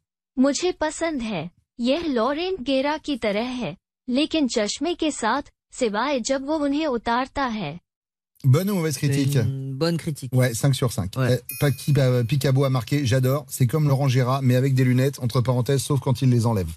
[1.80, 3.76] यह Laurent Gerra की तरह है
[4.08, 5.42] लेकिन चश्मे के साथ
[5.78, 7.78] सिवाय जब वो उन्हें उतारता है
[8.44, 10.32] Bonne ou mauvaise C'est critique une bonne critique.
[10.32, 11.16] Ouais, 5 sur 5.
[11.16, 11.32] Ouais.
[11.32, 15.18] Euh, Paki- euh, Picabo a marqué, j'adore, c'est comme Laurent Gérard, mais avec des lunettes,
[15.18, 16.68] entre parenthèses, sauf quand il les enlève.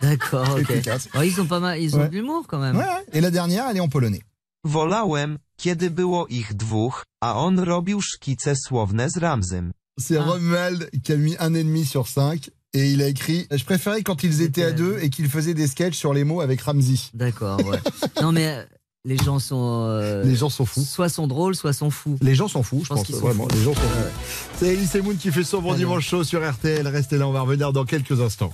[0.00, 0.70] D'accord, ok.
[0.70, 1.08] Efficace.
[1.14, 2.08] Oh, ils ont pas mal, ils ont Ouais.
[2.08, 2.76] de l'humour quand même.
[2.78, 3.04] Ouais, ouais.
[3.12, 4.22] Et la dernière, elle est en polonais.
[4.64, 9.72] Wolałem, kiedy było ich dwóch, a on robił szkice słowne z Ramzem.
[10.00, 13.63] C'est Romuald qui a mis un et demi sur 5 et il a écrit Je
[13.63, 16.61] préférais quand ils étaient à deux et qu'ils faisaient des sketchs sur les mots avec
[16.61, 16.95] Ramsey.
[17.13, 17.79] D'accord, ouais.
[18.21, 18.63] non mais euh,
[19.05, 19.85] les gens sont.
[19.89, 20.83] euh, Les gens sont fous.
[20.83, 22.17] Soit sont drôles, soit sont fous.
[22.21, 23.05] Les gens s'en foutent, je pense pense.
[23.07, 23.55] qu'ils sont Vraiment, fous.
[23.57, 24.57] les gens s'en foutent.
[24.59, 26.85] C'est Elise Moon qui fait son bon dimanche chaud sur RTL.
[26.87, 28.53] Restez là, on va revenir dans quelques instants.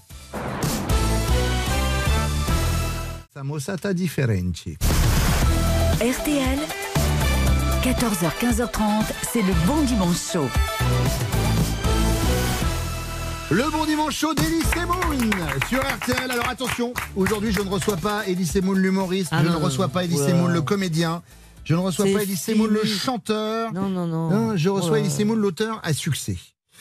[3.33, 4.77] Samosata differenti.
[5.99, 6.59] RTL,
[7.83, 8.81] 14h, 15h30,
[9.31, 10.47] c'est le bon dimanche chaud.
[13.53, 15.29] Le bon dimanche chaud d'Elise Semoun
[15.69, 16.31] sur RTL.
[16.31, 19.89] Alors attention, aujourd'hui je ne reçois pas Elise Semoun l'humoriste, Ah je non, ne reçois
[19.89, 20.29] pas Elise oula.
[20.29, 21.21] Semoun le comédien,
[21.63, 23.71] je ne reçois pas Elise Semoun le chanteur.
[23.71, 24.31] Non, non, non.
[24.31, 25.07] Non, je reçois là.
[25.07, 26.35] Semoun l'auteur à succès.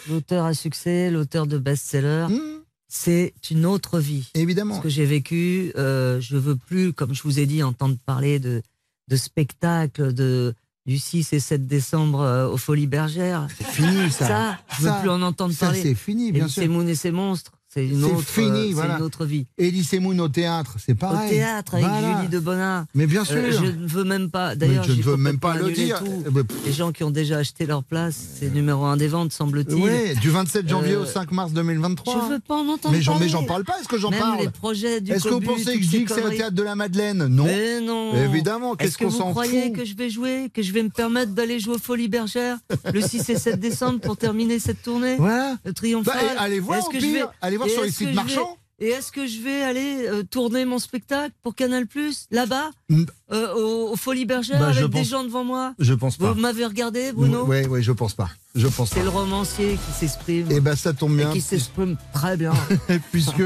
[0.08, 2.28] L'auteur à succès, l'auteur de best-seller.
[2.30, 2.40] Mmh.
[2.88, 4.30] C'est une autre vie.
[4.32, 4.76] Évidemment.
[4.76, 8.38] Ce que j'ai vécu, euh, je veux plus, comme je vous ai dit, entendre parler
[8.38, 8.62] de,
[9.08, 10.54] de spectacles, de,
[10.86, 13.46] du 6 et 7 décembre euh, aux Folies Bergères.
[13.56, 14.26] C'est fini, ça.
[14.26, 15.82] Ça, je Ça, veux plus en entendre ça, parler.
[15.82, 16.62] c'est fini, bien Et sûr.
[16.62, 17.52] C'est Moon et ses monstres.
[17.74, 18.96] C'est une, autre, fini, euh, c'est voilà.
[18.98, 19.46] une autre vie.
[19.56, 21.26] Elise Moon au théâtre, c'est pareil.
[21.26, 22.16] Au théâtre avec Voilà.
[22.18, 22.84] Julie de Bonnard.
[22.94, 23.36] Mais bien sûr.
[23.38, 24.54] Euh, je ne veux même pas.
[24.56, 26.02] D'ailleurs, je ne veux même pas le dire.
[26.26, 29.32] Eh ben, Les gens qui ont déjà acheté leur place, c'est numéro un des ventes,
[29.32, 29.82] semble-t-il.
[29.82, 32.26] Oui, du 27 janvier Euh, au 5 mars 2023.
[32.28, 34.40] Je veux pas en entendre mais j'en, mais j'en parle pas, est-ce que j'en parle
[34.40, 36.36] les projets du Est-ce que vous pensez que je dis que c'est le conneries.
[36.36, 37.44] théâtre de la Madeleine Non.
[37.44, 38.12] Mais non.
[38.22, 40.72] Évidemment, qu'est-ce Est-ce que qu'on vous s'en croyez fout que je vais jouer, que je
[40.72, 42.58] vais me permettre d'aller jouer aux Folies Bergères
[42.92, 45.56] le 6 et 7 décembre pour terminer cette tournée Voilà.
[45.64, 46.14] Le triomphal.
[46.14, 47.22] Bah, allez voir, Est-ce au que je vais-
[47.64, 48.58] voir et sur les est-ce sites que je vais- marchands.
[48.80, 53.54] Et est-ce que je vais aller euh, tourner mon spectacle pour Canal Plus là-bas euh,
[53.54, 55.72] aux, aux Folies Bergères Bah, avec des gens devant moi?
[55.78, 56.32] Je pense pas.
[56.32, 58.28] Vous m'avez regardé, Bruno Oui, oui, je pense pas.
[58.56, 60.48] Je pense C'est le romancier qui s'exprime.
[60.50, 61.30] Eh ben, ça tombe bien.
[61.30, 62.54] Et qui s'exprime très bien.
[63.12, 63.42] puisque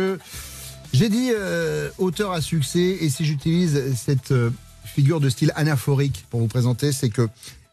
[0.95, 4.49] j'ai dit euh, auteur à succès, et si j'utilise cette euh,
[4.87, 7.29] figure de style anaphorique pour vous présenter, c'est que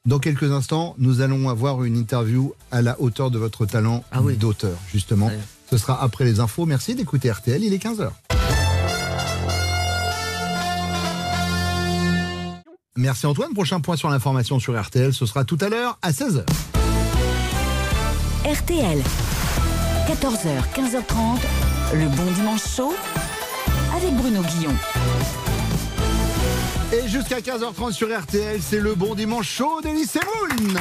[0.06, 4.20] dans quelques instants, nous allons avoir une interview à la hauteur de votre talent Ah
[4.38, 5.32] d'auteur, justement.
[5.74, 6.68] Ce sera après les infos.
[6.68, 8.12] Merci d'écouter RTL, il est 15h.
[12.96, 13.54] Merci Antoine.
[13.54, 16.44] Prochain point sur l'information sur RTL, ce sera tout à l'heure à 16h.
[18.46, 19.02] RTL,
[20.08, 21.40] 14h, 15h30,
[21.96, 22.94] le bon dimanche chaud
[23.98, 24.76] avec Bruno Guillon.
[26.92, 30.76] Et jusqu'à 15h30 sur RTL, c'est le bon dimanche chaud d'Elysée Moon.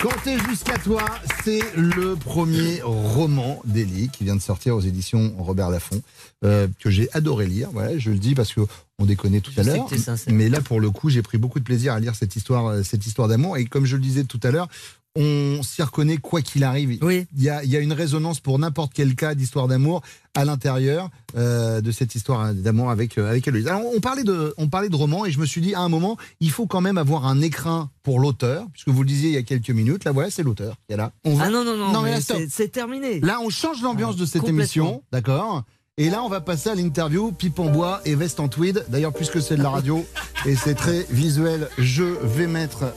[0.00, 1.04] Quand t'es jusqu'à toi,
[1.44, 6.00] c'est le premier roman d'Elie qui vient de sortir aux éditions Robert Laffont,
[6.42, 7.68] euh, que j'ai adoré lire.
[7.74, 8.62] Voilà, je le dis parce que
[8.98, 9.86] on déconnait tout Je à l'heure.
[10.28, 12.82] Mais là, pour le coup, j'ai pris beaucoup de plaisir à lire cette histoire, euh,
[12.82, 13.58] cette histoire d'amour.
[13.58, 14.68] Et comme je le disais tout à l'heure,
[15.16, 16.98] on s'y reconnaît quoi qu'il arrive.
[17.02, 17.26] Oui.
[17.36, 20.02] Il y a, il y a une résonance pour n'importe quel cas d'histoire d'amour
[20.34, 23.66] à l'intérieur euh, de cette histoire d'amour avec euh, avec Héloïse.
[23.66, 25.88] Alors on parlait de on parlait de roman et je me suis dit à un
[25.88, 29.34] moment il faut quand même avoir un écrin pour l'auteur puisque vous le disiez il
[29.34, 31.10] y a quelques minutes là voilà c'est l'auteur qui est là.
[31.24, 32.38] On va- Ah non, non, non, stop.
[32.48, 33.18] c'est- terminé.
[33.20, 35.64] Là on change l'ambiance de cette émission d'accord?
[35.98, 38.86] Et là, on va passer à l'interview pipe en bois et veste en tweed.
[38.88, 40.06] D'ailleurs, puisque c'est de la radio
[40.46, 42.94] et c'est très visuel, je vais mettre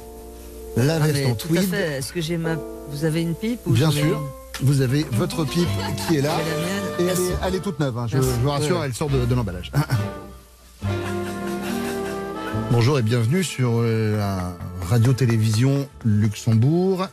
[0.78, 1.70] la Ah, veste en tout à tweed.
[1.70, 1.98] fait.
[1.98, 2.56] Est-ce que j'ai ma.
[2.90, 4.22] Vous avez une pipe ou Bien sûr.
[4.62, 5.68] une Vous avez votre pipe
[6.08, 6.36] qui est là.
[7.00, 8.86] Et elle est, elle est toute neuve, hein, je, vous rassure, Ouais.
[8.86, 9.72] elle sort de, de l'emballage.
[12.72, 14.56] Bonjour et bienvenue sur euh, la
[14.88, 17.08] radio-télévision Luxembourg.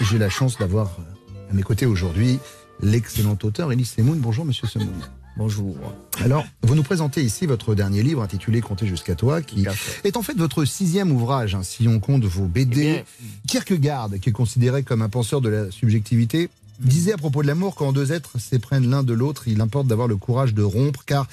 [0.00, 2.38] J'ai la chance d'avoir euh, à mes côtés aujourd'hui
[2.80, 4.18] l'excellent auteur Elie Semoun.
[4.18, 4.90] Bonjour Monsieur Semoun.
[5.36, 5.76] Bonjour.
[6.20, 9.66] Alors, vous nous présentez ici votre dernier livre intitulé Comptez jusqu'à toi, qui
[10.02, 13.04] est en fait votre sixième ouvrage, hein, si on compte vos BD.
[13.46, 16.48] Kierkegaard, qui est considéré comme un penseur de la subjectivité,
[16.80, 20.08] disait à propos de l'amour quand deux êtres s'éprennent l'un de l'autre, il importe d'avoir
[20.08, 21.26] le courage de rompre, car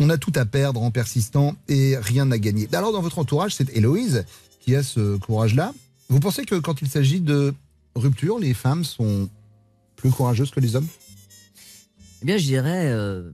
[0.00, 2.66] on a tout à perdre en persistant et rien à gagner.
[2.72, 4.24] Alors, dans votre entourage, c'est Héloïse
[4.60, 5.74] qui a ce courage-là.
[6.08, 7.52] Vous pensez que quand il s'agit de
[7.94, 9.28] rupture, les femmes sont
[9.96, 10.88] plus courageuses que les hommes?
[12.24, 13.30] Eh bien, je dirais, euh,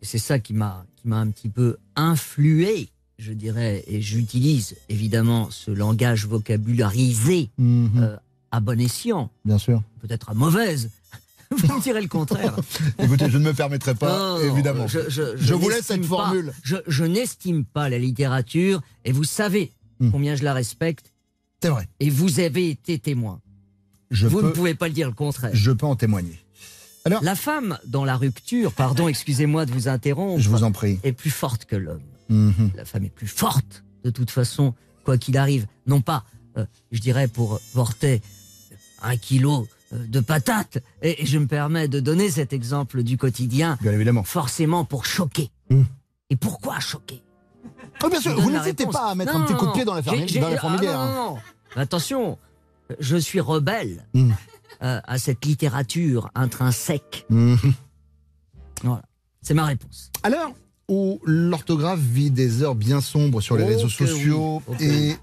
[0.00, 5.50] c'est ça qui m'a qui m'a un petit peu influé, je dirais, et j'utilise évidemment
[5.50, 8.16] ce langage vocabularisé euh,
[8.50, 9.82] à bon escient, Bien sûr.
[10.00, 10.90] peut-être à mauvaise.
[11.50, 12.56] Vous me direz le contraire.
[12.98, 14.86] Écoutez, je ne me permettrai pas, Non, évidemment.
[14.86, 16.54] Je, je- Je je vous laisse cette formule.
[16.62, 19.70] je je n'estime pas la littérature, et vous savez
[20.12, 21.08] combien je la respecte.
[21.08, 21.58] Hmm.
[21.62, 21.88] C'est vrai.
[22.00, 23.42] Et vous avez été témoin.
[24.10, 25.50] Je vous peux- ne pouvez pas le dire le contraire.
[25.52, 26.38] Je peux en témoigner.
[27.04, 30.98] Alors, la femme dans la rupture, pardon, excusez-moi de vous interrompre, Je vous en prie.
[31.02, 32.00] est plus forte que l'homme.
[32.30, 32.70] Mhm.
[32.76, 34.74] La femme est plus forte, de toute façon,
[35.04, 35.66] quoi qu'il arrive.
[35.86, 36.24] Non pas,
[36.56, 38.22] euh, je dirais, pour porter
[39.02, 40.78] un kilo euh, de patates.
[41.02, 43.76] Et, et je me permets de donner cet exemple du quotidien.
[43.82, 44.24] Bien évidemment.
[44.24, 45.50] Forcément pour choquer.
[46.30, 47.22] Et pourquoi choquer?
[48.02, 49.94] Ah, bien sûr, vous n'hésitez pas à mettre Non, un petit coup de pied dans
[49.94, 50.98] la, fermi- J'ai- dans la j'ai- fourmilière.
[50.98, 51.36] ah, non.
[51.76, 52.38] Attention,
[52.98, 54.32] je suis rebelle Hmm.
[54.84, 57.26] Euh, à cette littérature intrinsèque.
[57.30, 57.56] Mhm.
[58.82, 59.02] Voilà,
[59.40, 60.10] c'est ma réponse.
[60.22, 60.52] À l'heure
[60.88, 65.16] où l'orthographe vit des heures bien sombres sur les Oh réseaux sociaux oui, oh et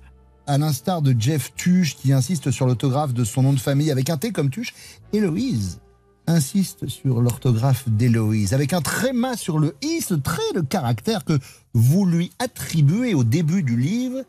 [0.48, 4.10] à l'instar de Jeff Tuche qui insiste sur l'autographe de son nom de famille avec
[4.10, 4.74] un T comme Tuche,
[5.14, 5.80] Héloïse
[6.28, 11.38] insiste sur l'orthographe d'Héloïse avec un tréma sur le i, ce trait de caractère que
[11.74, 14.24] vous lui attribuez au début du livre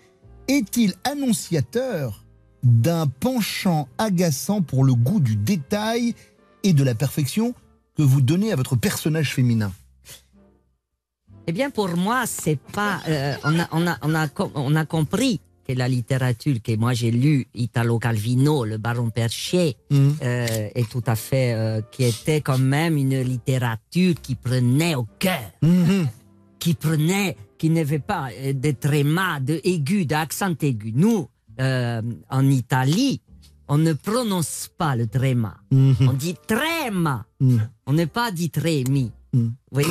[0.48, 2.24] est-il annonciateur
[2.62, 6.14] d'un penchant agaçant pour le goût du détail
[6.62, 7.54] et de la perfection
[7.96, 9.72] que vous donnez à votre personnage féminin
[11.46, 13.00] Eh bien, pour moi, c'est pas.
[13.08, 16.92] euh, on, a, on, a, on, a, on a compris que la littérature que moi
[16.92, 20.16] j'ai lu, Italo Calvino, le Baron Perché, Mhm.
[20.22, 21.52] euh, est tout à fait.
[21.54, 25.50] euh, qui était quand même une littérature qui prenait au cœur.
[25.62, 26.08] Mhm.
[26.58, 30.92] Qui prenait, qui n'avait pas euh, de tréma, de aigu, d'accent aigu.
[30.94, 31.28] Nous,
[31.60, 33.20] euh, en Italie,
[33.68, 35.56] on ne prononce pas le tréma.
[35.72, 37.24] On dit tréma.
[37.86, 39.10] On n'est pas dit trémi.
[39.32, 39.88] Vous voyez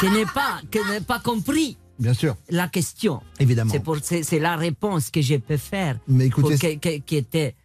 [0.00, 2.36] Que n'est pas, que n'est pas compris Bien sûr.
[2.50, 3.20] la question.
[3.40, 3.72] Évidemment.
[4.22, 5.98] C'est la réponse que je peux faire.
[6.06, 7.56] Mais écoutez, pour que- que- qui était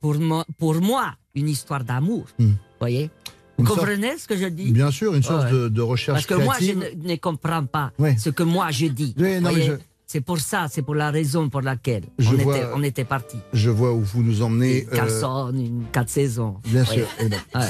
[0.00, 2.24] pour moi, pour moi une histoire d'amour.
[2.38, 3.10] Vous voyez
[3.58, 5.52] Vous sorte- comprenez ce que je dis Bien sûr, une sorte Ouais.
[5.52, 8.16] de, de recherche Parce que moi, je ne, ne comprends pas Ouais.
[8.18, 9.14] ce que moi je dis.
[9.18, 9.72] Oui, non, mais je-
[10.14, 13.36] C'est pour ça, c'est pour la raison pour laquelle on, vois- était, on était parti.
[13.52, 14.86] Je vois où vous nous emmenez.
[14.92, 16.58] euh, Carson, une quatre saisons.
[16.64, 17.04] bien sûr.
[17.18, 17.66] Eh ben, Ouais,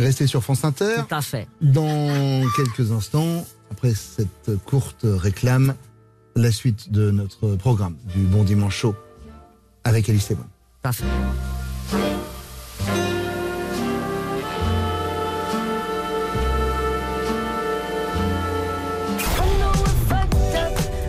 [0.00, 0.96] Restez sur France Inter.
[1.08, 1.46] tout à fait.
[1.62, 5.76] Dans quelques instants, après cette courte réclame,
[6.34, 8.96] la suite de notre programme du Bon Dimanche Show
[9.84, 10.26] avec Alice.
[10.26, 10.36] Tout
[10.82, 11.04] à fait.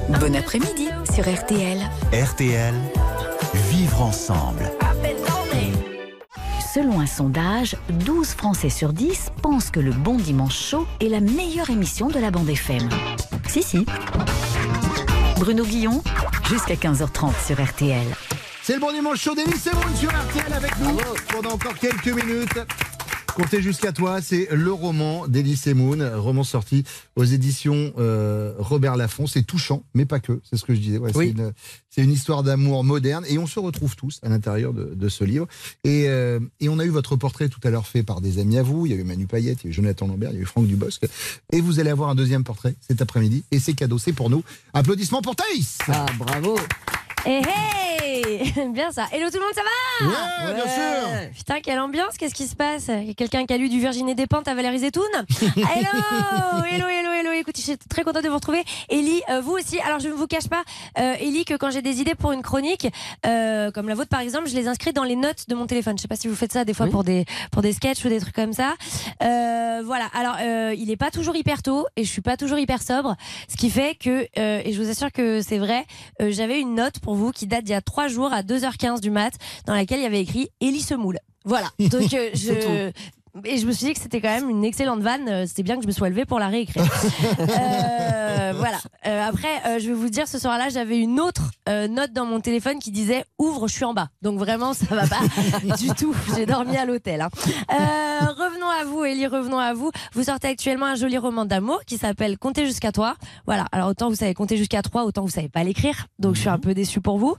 [0.09, 1.79] Bon après-midi sur RTL.
[2.13, 2.73] RTL,
[3.69, 4.71] vivre ensemble.
[6.73, 11.19] Selon un sondage, 12 Français sur 10 pensent que le Bon Dimanche Show est la
[11.19, 12.87] meilleure émission de la bande FM.
[13.49, 13.85] Si, si.
[15.39, 16.01] Bruno Guillon,
[16.45, 18.07] jusqu'à 15h30 sur RTL.
[18.63, 20.97] C'est le Bon Dimanche Show d'Elie Semoun sur RTL avec nous
[21.33, 22.59] pendant encore quelques minutes.
[23.37, 26.83] Comptez jusqu'à toi, c'est le roman d'Elie Semoun, roman sorti
[27.15, 29.27] aux éditions euh, Robert Laffont.
[29.27, 30.97] C'est touchant, mais pas que, c'est ce que je disais.
[30.97, 31.25] Ouais, Oui.
[31.35, 31.53] C'est une,
[31.91, 35.23] c'est une histoire d'amour moderne et on se retrouve tous à l'intérieur de, de ce
[35.23, 35.45] livre.
[35.83, 38.57] Et, euh, et on a eu votre portrait tout à l'heure fait par des amis
[38.57, 38.87] à vous.
[38.87, 40.41] Il y a eu Manu Payette, il y a eu Jonathan Lambert, il y a
[40.41, 41.05] eu Franck Dubosc.
[41.53, 43.43] Et vous allez avoir un deuxième portrait cet après-midi.
[43.51, 44.43] Et c'est cadeau, c'est pour nous.
[44.73, 46.57] Applaudissements pour Thaïs Ah, bravo
[47.25, 49.05] Eh hey Bien ça.
[49.11, 52.55] Hello tout le monde, ça va Ouais, bien sûr Putain, quelle ambiance, qu'est-ce qui se
[52.55, 52.87] passe?
[52.89, 55.03] Il y a quelqu'un qui a lu du Virginie Despentes à Valérie Zetoun?
[55.55, 58.63] Hello Hello, hello, hello Écoute, je suis très contente de vous retrouver.
[58.89, 59.79] Ellie, euh, vous aussi.
[59.81, 60.63] Alors, je ne vous cache pas,
[60.97, 62.87] euh, Ellie, que quand j'ai des idées pour une chronique,
[63.27, 65.97] euh, comme la vôtre par exemple, je les inscris dans les notes de mon téléphone.
[65.97, 68.09] Je sais pas si vous faites ça des fois pour, des, pour des sketchs ou
[68.09, 68.73] des trucs comme ça.
[69.23, 70.05] Euh, voilà.
[70.15, 73.15] Alors, euh, il est pas toujours hyper tôt et je suis pas toujours hyper sobre.
[73.47, 75.85] Ce qui fait que, euh, et je vous assure que c'est vrai,
[76.21, 79.01] euh, j'avais une note pour vous qui date d'il y a trois jours à 2h15
[79.01, 79.33] du mat,
[79.65, 81.19] dans laquelle il y avait écrit Ellie se moule.
[81.43, 81.69] Voilà.
[81.79, 82.91] Donc, euh, je.
[83.45, 85.27] Et je me suis dit que c'était quand même une excellente vanne.
[85.29, 86.83] euh, C'était bien que je me sois levée pour la réécrire.
[87.39, 88.77] Euh, voilà.
[89.07, 92.25] Euh, après, euh, je vais vous dire, ce soir-là, j'avais une autre euh, note dans
[92.25, 94.09] mon téléphone qui disait Ouvre, je suis en bas.
[94.21, 95.19] Donc vraiment, ça va pas
[95.77, 96.15] du tout.
[96.35, 97.21] J'ai dormi à l'hôtel.
[97.21, 97.29] hein.
[97.71, 99.91] Euh, revenons à vous, Ellie, revenons à vous.
[100.13, 103.15] Vous sortez actuellement un joli roman d'amour qui s'appelle Compter jusqu'à toi.
[103.45, 103.65] Voilà.
[103.71, 106.07] Alors autant vous savez compter jusqu'à 3, autant vous savez pas l'écrire.
[106.19, 107.35] Donc je suis un peu déçue pour vous.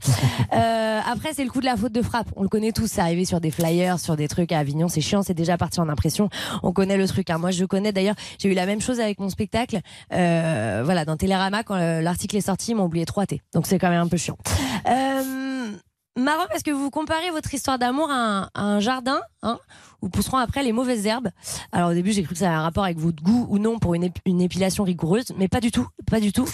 [0.53, 2.27] Euh, après, c'est le coup de la faute de frappe.
[2.35, 2.87] On le connaît tous.
[2.87, 4.87] C'est arrivé sur des flyers, sur des trucs à Avignon.
[4.89, 5.23] C'est chiant.
[5.23, 5.88] C'est déjà parti en
[6.63, 7.29] On connaît le truc.
[7.29, 7.37] hein.
[7.37, 8.15] Moi, je connais d'ailleurs.
[8.39, 9.79] J'ai eu la même chose avec mon spectacle.
[10.13, 13.41] Euh, voilà, dans Télérama, quand euh, l'article est sorti, ils m'ont oublié 3 T.
[13.53, 14.37] Donc c'est quand même un peu chiant.
[14.87, 15.71] Euh,
[16.17, 19.59] marrant parce que vous comparez votre histoire d'amour à un, à un jardin, hein,
[20.01, 21.29] où pousseront après les mauvaises herbes.
[21.71, 23.79] Alors au début, j'ai cru que ça avait un rapport avec votre goût ou non
[23.79, 26.47] pour une, ép- une épilation rigoureuse, mais pas du tout, pas du tout.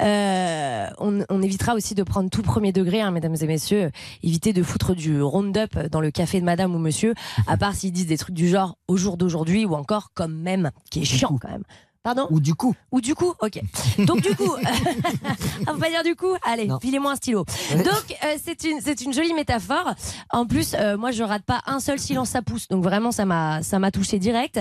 [0.00, 3.90] Euh, on, on évitera aussi de prendre tout premier degré, hein, mesdames et messieurs.
[4.22, 7.14] Évitez de foutre du round-up dans le café de madame ou monsieur,
[7.46, 10.70] à part s'ils disent des trucs du genre au jour d'aujourd'hui ou encore comme même,
[10.90, 11.64] qui est chiant quand même.
[12.02, 12.74] Pardon Ou du coup.
[12.92, 13.60] Ou du coup, ok.
[13.98, 14.50] Donc du coup,
[15.68, 16.34] on va pas dire du coup.
[16.42, 17.44] Allez, filez-moi un stylo.
[17.76, 19.92] Donc euh, c'est une c'est une jolie métaphore.
[20.30, 22.68] En plus, euh, moi je rate pas un seul silence ça pousse.
[22.68, 24.58] Donc vraiment ça m'a ça m'a touché direct.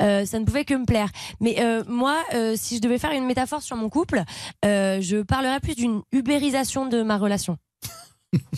[0.00, 1.10] Euh, ça ne pouvait que me plaire.
[1.40, 2.16] Mais moi,
[2.56, 4.24] si je devais faire une métaphore sur mon couple,
[4.64, 7.56] je parlerais plus d'une ubérisation de ma relation.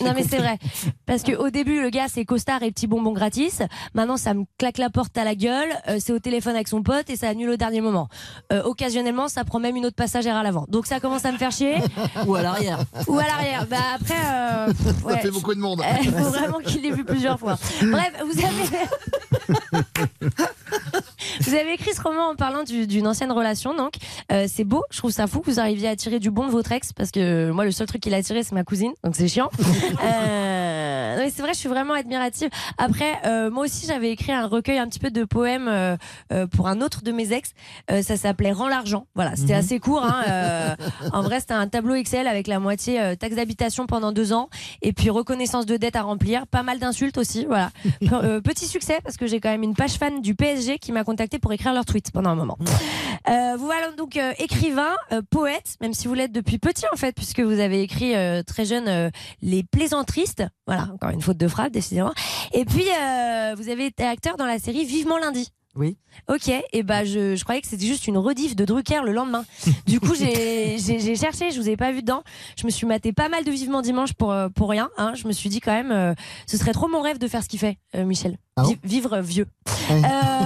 [0.03, 0.59] Non mais c'est vrai
[1.07, 3.61] parce que au début le gars c'est costard et petit bonbon gratis.
[3.95, 5.69] Maintenant ça me claque la porte à la gueule.
[5.87, 8.07] euh, c'est au téléphone avec son pote et ça annule au dernier moment.
[8.51, 10.65] Euh, occasionnellement ça prend même une autre passagère à l'avant.
[10.69, 11.77] Donc ça commence à me faire chier.
[12.27, 12.79] Ou à l'arrière.
[13.07, 13.65] Ou à l'arrière.
[13.67, 15.81] Bah après euh, pff, Ça fait beaucoup de monde.
[16.03, 17.57] Il faut vraiment qu'il l'ait vu plusieurs fois.
[17.81, 18.87] Bref, vous avez.
[21.41, 23.93] Vous avez écrit ce roman en parlant du- d'une ancienne relation, donc
[24.31, 24.83] Euh, c'est beau.
[24.91, 27.11] Je trouve ça fou que vous arriviez à tirer du bon de votre ex, parce
[27.11, 29.49] que moi le seul truc qu'il a tiré c'est ma cousine, donc c'est chiant.
[30.03, 32.49] Euh, c'est vrai, je suis vraiment admirative.
[32.77, 35.95] Après, euh, moi aussi j'avais écrit un recueil un petit peu de poèmes euh,
[36.31, 37.51] euh, pour un autre de mes ex.
[37.91, 39.05] Euh, ça s'appelait Rends l'argent.
[39.15, 39.59] Voilà, c'était Mhm.
[39.59, 40.03] assez court.
[40.03, 40.75] Hein, euh,
[41.13, 44.49] en vrai, c'était un tableau Excel avec la moitié euh, taxe d'habitation pendant deux ans
[44.81, 46.47] et puis reconnaissance de dette à remplir.
[46.47, 47.45] Pas mal d'insultes aussi.
[47.45, 47.69] Voilà,
[48.01, 50.91] Pe- euh, petit succès parce que j'ai quand même une page fan du PSG qui
[50.91, 52.57] m'a contacté pour écrire leur tweet pendant un moment.
[53.29, 56.97] Euh, vous voilà donc euh, écrivain, euh, poète, même si vous l'êtes depuis petit en
[56.97, 59.09] fait, puisque vous avez écrit euh, très jeune euh,
[59.53, 60.43] Les Plaisantristes.
[60.65, 62.11] Voilà, encore une faute de frappe, décidément.
[62.53, 65.49] Et puis, euh, vous avez été acteur dans la série Vivement lundi.
[65.75, 65.95] Oui.
[66.27, 69.43] Ok, et bah je, je croyais que c'était juste une rediff de Drucker le lendemain.
[69.87, 70.77] Du coup, j'ai
[71.15, 72.23] cherché, je vous avais pas vu dedans.
[72.57, 74.89] Je me suis maté pas mal de Vivement Dimanche pour, euh, pour rien.
[74.97, 75.13] Hein.
[75.15, 76.13] Je me suis dit quand même, euh,
[76.47, 78.37] ce serait trop mon rêve de faire ce qu'il fait, euh, Michel.
[78.55, 79.45] Ah bon vivre vieux.
[79.91, 79.99] Euh,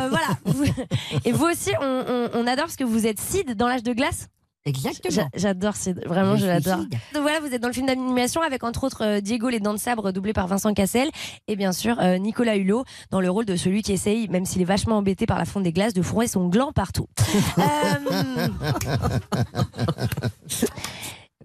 [0.09, 0.37] voilà.
[1.25, 3.91] Et vous aussi, on, on- on adore parce que vous êtes Sid dans l'âge de
[3.93, 4.27] glace?
[4.67, 5.15] Exactement.
[5.15, 6.77] J'a- J'adore Sid, vraiment Je l'adore.
[7.13, 9.73] Donc voilà, vous êtes dans le film d'animation avec entre autres euh, Diego les dents
[9.73, 11.09] de sabre doublé par Vincent Cassel
[11.47, 14.61] et bien sûr euh, Nicolas Hulot dans le rôle de celui qui essaye, même s'il
[14.61, 17.07] est vachement embêté par la fonte des glaces, de fourrer son gland partout.
[17.57, 18.47] Euh,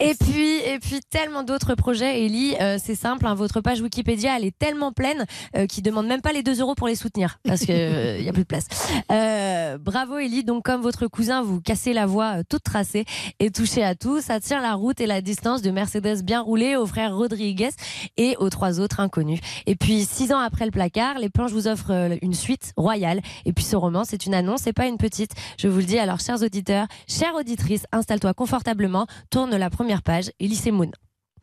[0.02, 2.56] Et puis, et puis tellement d'autres projets, Ellie.
[2.60, 5.26] euh, c'est simple, hein, votre page Wikipédia, elle est tellement pleine
[5.56, 8.28] euh, qu'ils demandent même pas les 2 euros pour les soutenir parce que il y
[8.28, 8.66] a plus de place.
[9.12, 10.42] Euh, bravo, Ellie.
[10.42, 13.04] Donc, comme votre cousin, vous cassez la voie euh, toute tracée
[13.38, 14.20] et touchez à tout.
[14.20, 17.70] Ça tient la route et la distance de Mercedes bien roulée aux frères Rodriguez
[18.16, 19.38] et aux trois autres inconnus.
[19.66, 23.20] Et puis, six ans après le placard, les planches vous offrent euh, une suite royale.
[23.44, 25.30] Et puis, ce roman, c'est une annonce, c'est pas une petite.
[25.58, 25.98] Je vous le dis.
[25.98, 29.06] Alors, chers auditeurs, chères auditrices, installe-toi confortablement.
[29.30, 30.30] Tourne la première page.
[30.40, 30.92] Elise Moon.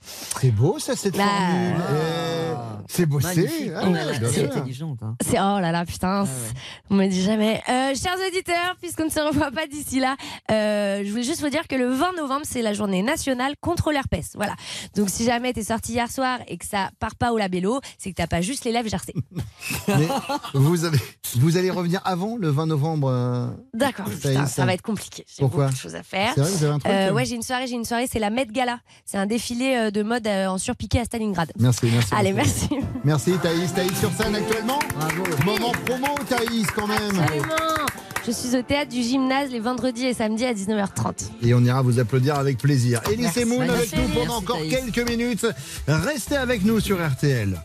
[0.01, 1.75] C'est beau ça cette Bah, formule.
[1.91, 2.53] Eh,
[2.87, 3.27] C'est bossé.
[3.27, 3.71] Magnifique.
[3.75, 4.99] Ah Oh, ouais, intelligente.
[5.03, 5.15] hein.
[5.21, 6.53] C'est oh là là putain, c'est-
[6.89, 7.61] on me dit jamais.
[7.69, 10.15] Euh, chers auditeurs, puisqu'on ne se revoit pas d'ici là,
[10.51, 13.91] euh, je voulais juste vous dire que le 20 novembre c'est la journée nationale contre
[13.91, 14.31] l'herpès.
[14.35, 14.55] Voilà.
[14.95, 18.09] Donc si jamais t'es sorti hier soir et que ça part pas au labello, c'est
[18.11, 18.89] que t'as pas juste les lèvres.
[19.87, 20.07] Mais
[20.53, 20.97] vous, avez,
[21.35, 23.09] vous allez revenir avant le 20 novembre.
[23.11, 24.07] euh, D'accord.
[24.47, 25.25] Ça va être compliqué.
[25.27, 26.31] J'ai Pourquoi beaucoup de choses à faire.
[26.33, 28.29] C'est vrai, vous avez un truc ouais, j'ai une soirée, j'ai une soirée, c'est la
[28.31, 28.79] Met Gala.
[29.05, 31.51] C'est un défilé euh, de mode euh, en surpiqué à Stalingrad.
[31.59, 32.09] Merci, merci.
[32.15, 32.69] Allez, merci.
[33.03, 33.73] Merci Thaïs.
[33.73, 34.79] Thaïs sur scène actuellement.
[34.95, 35.23] Bravo.
[35.45, 36.99] Moment promo Thaïs quand même.
[37.19, 37.85] Absolument.
[38.25, 41.29] Je suis au théâtre du gymnase les vendredis et samedis à 19h30.
[41.41, 43.01] Et on ira vous applaudir avec plaisir.
[43.07, 43.45] Elise Merci.
[43.45, 44.91] Moon avec nous pendant Merci, encore Thaïs.
[44.93, 45.47] quelques minutes.
[45.87, 47.57] Restez avec nous sur RTL.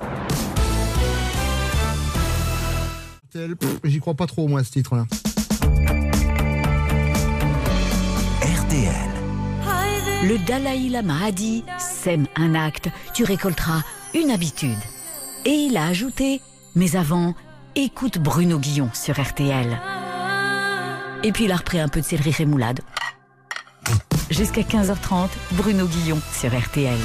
[3.83, 5.07] J'y crois pas trop moi ce titre-là.
[10.23, 13.83] Le Dalai Lama a dit Sème un acte, tu récolteras
[14.15, 14.79] une habitude.
[15.45, 16.41] Et il a ajouté
[16.75, 17.35] Mais avant,
[17.75, 19.79] écoute Bruno Guillon sur RTL.
[21.23, 22.81] Et puis il a repris un peu de céleri rémoulade.
[24.31, 26.99] Jusqu'à 15h30, Bruno Guillon sur RTL.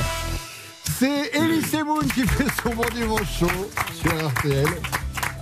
[1.00, 3.70] C'est Elise Moon qui fait son bon dimanche show
[4.02, 4.68] sur RTL.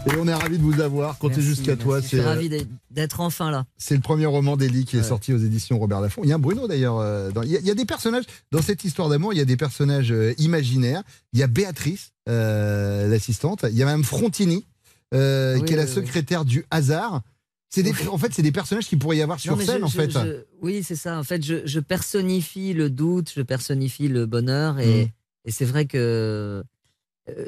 [0.07, 1.17] Et on est ravis de vous avoir.
[1.17, 1.99] Comptez jusqu'à toi.
[2.01, 3.65] Je suis euh, ravi d'être- enfin là.
[3.77, 5.05] c'est le premier roman d'Elie qui est Ouais.
[5.05, 6.21] sorti aux éditions Robert Laffont.
[6.23, 6.97] Il y a un Bruno d'ailleurs.
[6.99, 9.33] euh, Il y, a- il y a des personnages dans cette histoire d'amour.
[9.33, 11.03] Il y a des personnages euh, imaginaires.
[11.33, 13.65] Il y a Béatrice, euh, l'assistante.
[13.69, 14.65] Il y a Madame Frontini,
[15.13, 15.91] euh, Oui, qui est la oui.
[15.93, 17.21] secrétaire du hasard.
[17.69, 19.83] C'est des, en fait, c'est des personnages qui pourrait y avoir sur Non, scène, je-
[19.83, 20.11] en je- fait.
[20.11, 21.19] je- oui, c'est ça.
[21.19, 24.79] En fait, je, personnifie le doute, je personnifie le bonheur.
[24.79, 25.09] Et, Mm.
[25.45, 26.63] et c'est vrai que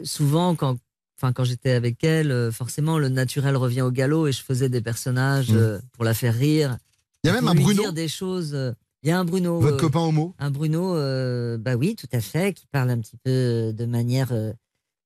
[0.03, 0.77] souvent, quand,
[1.21, 4.69] enfin, quand j'étais avec elle, euh, forcément, le naturel revient au galop et je faisais
[4.69, 5.57] des personnages Mm.
[5.57, 6.77] euh, pour la faire rire.
[7.23, 7.81] Il y a même un Bruno.
[7.83, 8.53] dire des choses.
[8.55, 8.71] euh,
[9.03, 9.59] Il y a un Bruno.
[9.59, 12.99] Votre euh, copain homo Un Bruno, euh, bah oui, tout à fait, qui parle un
[12.99, 14.53] petit peu de manière euh,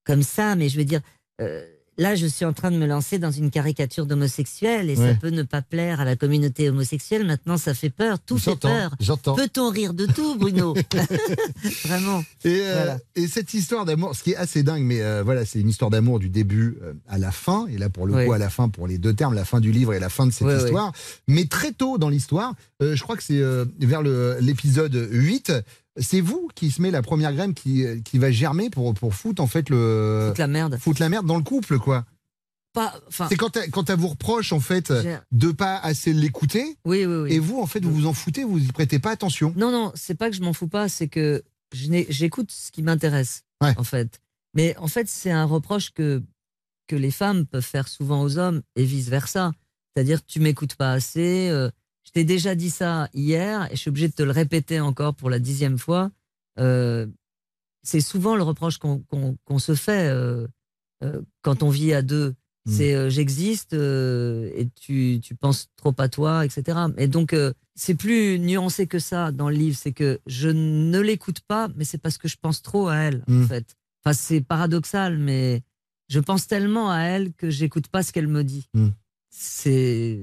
[0.04, 1.02] comme ça, mais je veux dire,
[1.98, 5.30] là, je suis en train de me lancer dans une caricature d'homosexuel et ça peut
[5.30, 7.26] ne pas plaire à la communauté homosexuelle.
[7.26, 8.96] Maintenant, ça fait peur, tout fait peur.
[9.00, 9.36] j'entends.
[9.36, 10.74] Peut-on rire de tout, Bruno
[11.86, 12.24] Vraiment.
[12.44, 12.98] Et, euh, Voilà.
[13.16, 15.90] et cette histoire d'amour, ce qui est assez dingue, mais euh, voilà, c'est une histoire
[15.92, 18.26] d'amour du début euh, à la fin, et là pour le Ouais.
[18.26, 20.26] coup à la fin pour les deux termes, la fin du livre et la fin
[20.28, 20.92] de cette Ouais, histoire.
[21.28, 23.42] Mais très tôt dans l'histoire, euh, je crois que c'est
[23.80, 25.52] vers le- l'épisode 8,
[25.98, 29.14] c'est vous qui se met la première graine qui, euh, qui va germer pour, pour
[29.14, 30.26] foutre en fait le.
[30.30, 30.78] Foutre la merde.
[30.80, 32.06] Foutre la merde dans le couple, quoi.
[33.30, 34.92] C'est quand, elle- quand elle vous reproche en fait
[35.32, 37.34] de pas assez l'écouter, oui, oui, oui.
[37.34, 39.54] et vous en fait vous vous en foutez, vous y prêtez pas attention.
[39.56, 43.44] Non, non, c'est pas que je m'en fous pas, c'est que j'écoute ce qui m'intéresse,
[43.62, 43.76] Ouais.
[43.78, 44.20] en fait.
[44.56, 46.24] Mais en fait, c'est un reproche que,
[46.88, 49.52] que les femmes peuvent faire souvent aux hommes et vice-versa.
[49.96, 51.50] C'est-à-dire, tu m'écoutes pas assez.
[51.50, 51.70] euh,
[52.14, 55.30] t'ai déjà dit ça hier et je suis obligé de te le répéter encore pour
[55.30, 56.12] la dixième fois.
[56.60, 57.08] Euh,
[57.84, 60.48] c'est souvent le reproche qu'on se fait euh,
[61.04, 62.36] euh, quand on vit à deux.
[62.66, 62.72] Mm.
[62.72, 66.78] C'est j'existe et tu, tu penses trop à toi, etc.
[66.98, 67.36] Et donc,
[67.76, 69.78] c'est plus nuancé que ça dans le livre.
[69.78, 73.24] C'est que je ne l'écoute pas, mais c'est parce que je pense trop à elle,
[73.28, 73.44] Mm.
[73.44, 73.76] en fait.
[74.06, 75.62] Enfin, c'est paradoxal, mais
[76.10, 78.70] je pense tellement à elle que j'écoute pas ce qu'elle me dit.
[78.74, 78.90] Mm.
[79.36, 80.20] C'est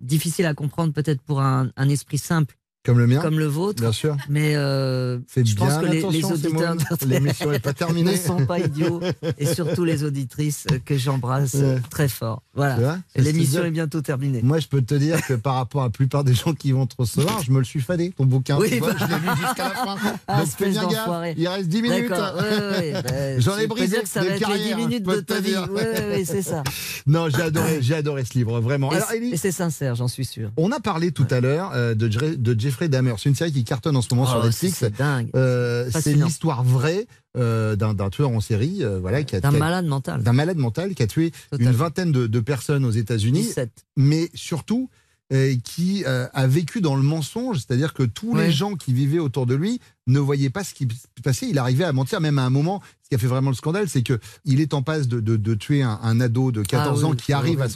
[0.00, 2.56] difficile à comprendre peut-être pour un, esprit simple.
[2.86, 3.82] Comme le mien comme le vôtre.
[3.82, 4.16] Bien sûr.
[4.28, 6.76] Mais euh, je pense bien que les, auditeurs
[7.06, 8.12] L'émission n'est pas terminée.
[8.12, 9.00] ne sont pas idiots
[9.38, 11.80] et surtout les auditrices que j'embrasse Ouais.
[11.90, 12.42] très fort.
[12.54, 12.98] Voilà.
[13.16, 14.40] L'émission est bientôt terminée.
[14.42, 16.86] Moi, je peux te dire que par rapport à la plupart des gens qui vont
[16.86, 18.56] te recevoir, je me le suis fadé, ton bouquin.
[18.58, 18.94] Oui, bah.
[18.98, 19.96] je l'ai lu jusqu'à la fin.
[20.28, 21.34] Ah, Donc, fais gaffe.
[21.36, 22.10] Il reste 10 minutes.
[22.10, 22.16] Ouais,
[22.78, 22.92] ouais.
[22.92, 25.20] Bah, J'en je ai brisé que ça des va être les carrières, 10 minutes de
[25.20, 25.54] ta vie.
[25.56, 26.62] ouais, c'est ça.
[27.06, 28.90] Non, j'ai adoré, adoré ce livre, vraiment.
[28.92, 30.50] Et c'est- sincère, j'en suis sûr.
[30.56, 32.36] on a parlé tout à l'heure euh, de, Jeffrey-
[32.76, 33.14] Jeffrey Dahmer.
[33.18, 34.76] C'est une série qui cartonne en ce moment Oh, sur Netflix.
[34.78, 35.30] c'est dingue.
[35.34, 37.06] Euh, c'est l'histoire vraie
[37.38, 40.22] euh, d'un tueur en série, euh, voilà, qui a D'un malade mental.
[40.22, 41.66] d'un malade mental qui a tué Total.
[41.66, 43.70] une vingtaine de, de personnes aux États-Unis, 17.
[43.96, 44.90] mais surtout
[45.64, 48.46] qui a vécu dans le mensonge, c'est-à-dire que tous Ouais.
[48.46, 51.48] les gens qui vivaient autour de lui ne voyaient pas ce qui se passait.
[51.48, 52.80] Il arrivait à mentir, même à un moment.
[53.02, 55.36] Ce qui a fait vraiment le scandale, c'est que il est en passe de, de-
[55.36, 57.72] de tuer un, un ado de 14 Ah oui, ans qui arrive à horrible.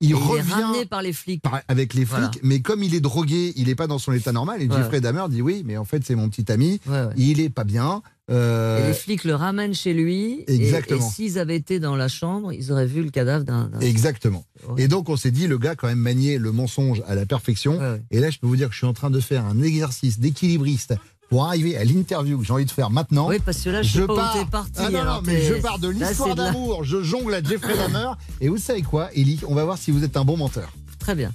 [0.00, 1.40] Et Il est revient ramené par les flics.
[1.40, 2.30] par- avec les flics, Voilà.
[2.42, 4.60] mais comme il est drogué, il n'est pas dans son état normal.
[4.60, 4.76] Et Ouais.
[4.76, 7.08] Jeffrey Dahmer dit oui, mais en fait c'est mon petit ami, Ouais, ouais.
[7.16, 8.02] il est pas bien.
[8.30, 10.44] Euh, Et les flics le ramènent chez lui.
[10.48, 11.06] Exactement.
[11.06, 13.66] Et, s'ils avaient été dans la chambre, ils auraient vu le cadavre d'un.
[13.68, 14.44] d'un- Exactement.
[14.68, 14.82] Ouais.
[14.84, 17.78] Et donc on s'est dit, le gars quand même maniait le mensonge à la perfection.
[17.78, 18.02] Ouais, ouais.
[18.10, 20.18] Et là, je peux vous dire que je suis en train de faire un exercice
[20.20, 20.94] d'équilibriste
[21.30, 23.28] pour arriver à l'interview que j'ai envie de faire maintenant.
[23.28, 24.46] Oui, parce que là, je sais pas où pars.
[24.50, 26.84] parti, Ah non, non, alors mais t'es- je pars de l'histoire la- d'amour.
[26.84, 28.12] Je jongle à Jeffrey Dahmer.
[28.40, 30.72] Et vous savez quoi, Ellie On va voir si vous êtes un bon menteur.
[30.98, 31.32] Très bien.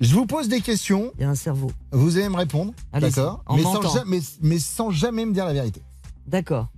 [0.00, 1.12] Je vous pose des questions.
[1.18, 1.70] Il y a un cerveau.
[1.92, 2.72] Vous allez me répondre.
[2.92, 3.62] D'accord mais,
[3.94, 5.80] ja- mais- mais sans jamais me dire la vérité.
[6.26, 6.68] D'accord.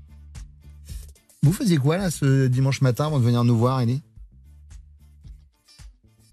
[1.43, 4.03] Vous faisiez quoi là ce dimanche matin avant de venir nous voir, Ellie?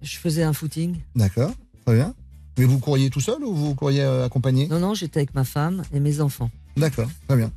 [0.01, 0.97] Je faisais un footing.
[1.15, 1.51] D'accord,
[1.85, 2.13] très bien.
[2.61, 4.67] Mais vous courriez tout seul ou vous courriez euh, accompagné?
[4.67, 6.51] Non, non, j'étais avec ma femme et mes enfants.
[6.77, 7.51] D'accord, très bien.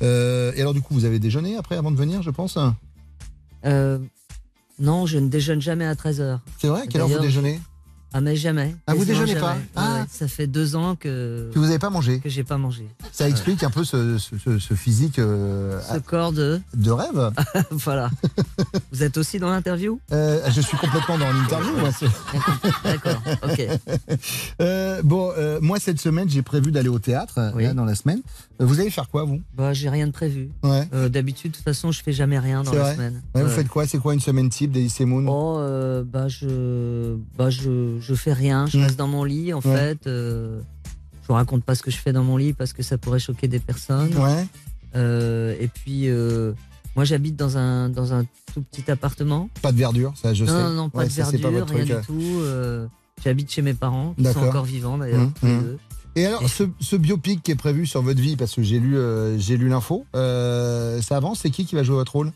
[0.00, 2.56] Euh, et alors du coup, vous avez déjeuné après avant de venir, je pense?
[3.64, 3.98] Euh,
[4.78, 6.38] non, je ne déjeune jamais à 13h.
[6.60, 6.86] C'est vrai?
[6.86, 7.58] Quelle heure vous déjeunez?
[8.16, 8.76] Ah, mais jamais.
[8.86, 9.56] Ah, vous déjeunez pas.
[9.74, 9.94] Ah.
[10.02, 12.86] Ouais, Ça fait deux ans que, Que vous n'avez pas mangé que j'ai pas mangé.
[13.12, 16.60] Ça explique un peu ce, ce- physique euh, Ce corps de.
[16.76, 17.32] de rêve.
[17.72, 18.10] voilà.
[18.92, 19.98] Vous êtes aussi dans l'interview?
[20.12, 21.72] Euh, je suis complètement dans l'interview.
[21.76, 22.06] moi, c'est-
[22.84, 23.68] D'accord, ok.
[24.60, 27.64] Euh, bon, moi cette semaine, j'ai prévu d'aller au théâtre Oui.
[27.64, 28.20] là, dans la semaine.
[28.60, 29.40] Vous allez faire quoi, vous?
[29.56, 30.50] Bah, j'ai rien de prévu.
[30.62, 30.88] Ouais.
[31.08, 33.22] D'habitude, de toute façon, je fais jamais rien dans la vrai semaine.
[33.34, 33.86] Ouais, Vous faites quoi?
[33.88, 35.24] C'est quoi une semaine type d'Elysée Moon?
[35.26, 38.66] Oh, bah, je, bah, je, je fais rien.
[38.66, 39.62] Je reste dans mon lit, en Ouais.
[39.62, 40.06] fait.
[40.06, 40.60] Euh,
[41.22, 43.18] je vous raconte pas ce que je fais dans mon lit parce que ça pourrait
[43.18, 44.14] choquer des personnes.
[44.16, 44.46] Ouais.
[44.94, 46.52] Euh, et puis, euh,
[46.96, 49.48] moi, j'habite dans un, dans un tout petit appartement.
[49.62, 50.62] Pas de verdure, ça je non, sais.
[50.62, 52.42] non, non, pas Ouais, de ça, verdure, pas rien truc, du tout.
[53.24, 55.22] J'habite chez mes parents, qui sont encore vivants d'ailleurs.
[55.22, 55.78] Hum, hum.
[56.16, 58.96] Et alors, ce, ce biopic qui est prévu sur votre vie, parce que j'ai lu,
[59.38, 62.32] j'ai lu l'info, ça avance, c'est qui qui va jouer votre rôle?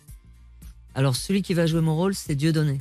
[0.95, 2.81] Alors, celui qui va jouer mon rôle, c'est Dieudonné.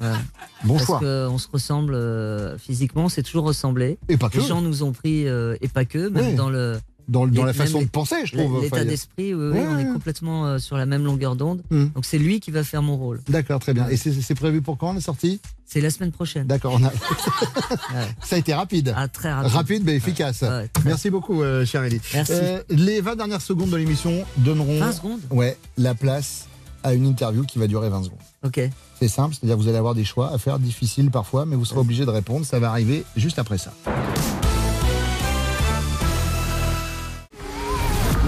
[0.00, 0.18] Voilà.
[0.64, 0.98] Bon Parce choix.
[1.00, 3.96] qu'on se ressemble euh, physiquement, on s'est toujours ressemblé.
[4.10, 4.38] Et pas que.
[4.38, 6.34] Les gens nous ont pris, euh, et pas que, même Ouais.
[6.34, 6.78] dans le.
[7.08, 8.62] Dans, la façon de penser, je trouve.
[8.62, 9.92] L'état d'esprit, oui, oui, Ouais, on est ouais.
[9.92, 11.62] complètement euh, sur la même longueur d'onde.
[11.72, 11.90] Hum.
[11.92, 13.20] Donc c'est lui qui va faire mon rôle.
[13.28, 13.88] D'accord, très bien.
[13.88, 15.40] Et c'est c'est prévu pour quand la sortie?
[15.66, 16.46] C'est la semaine prochaine.
[16.46, 18.06] D'accord, on a- Ouais.
[18.22, 18.92] ça a été rapide.
[18.96, 19.52] Ah, très rapide.
[19.52, 20.42] Rapide, mais efficace.
[20.42, 22.00] Ouais, Merci beaucoup, euh, chère Ellie.
[22.14, 22.32] Merci.
[22.34, 25.20] Euh, les 20 dernières secondes de l'émission donneront 20 secondes?
[25.30, 26.46] Ouais, la place
[26.84, 28.18] à une interview qui va durer 20 secondes.
[28.44, 28.60] Ok.
[29.00, 31.64] C'est simple, c'est-à-dire que vous allez avoir des choix à faire, difficiles parfois, mais vous
[31.64, 32.44] serez obligé de répondre.
[32.44, 33.72] Ça va arriver juste après ça.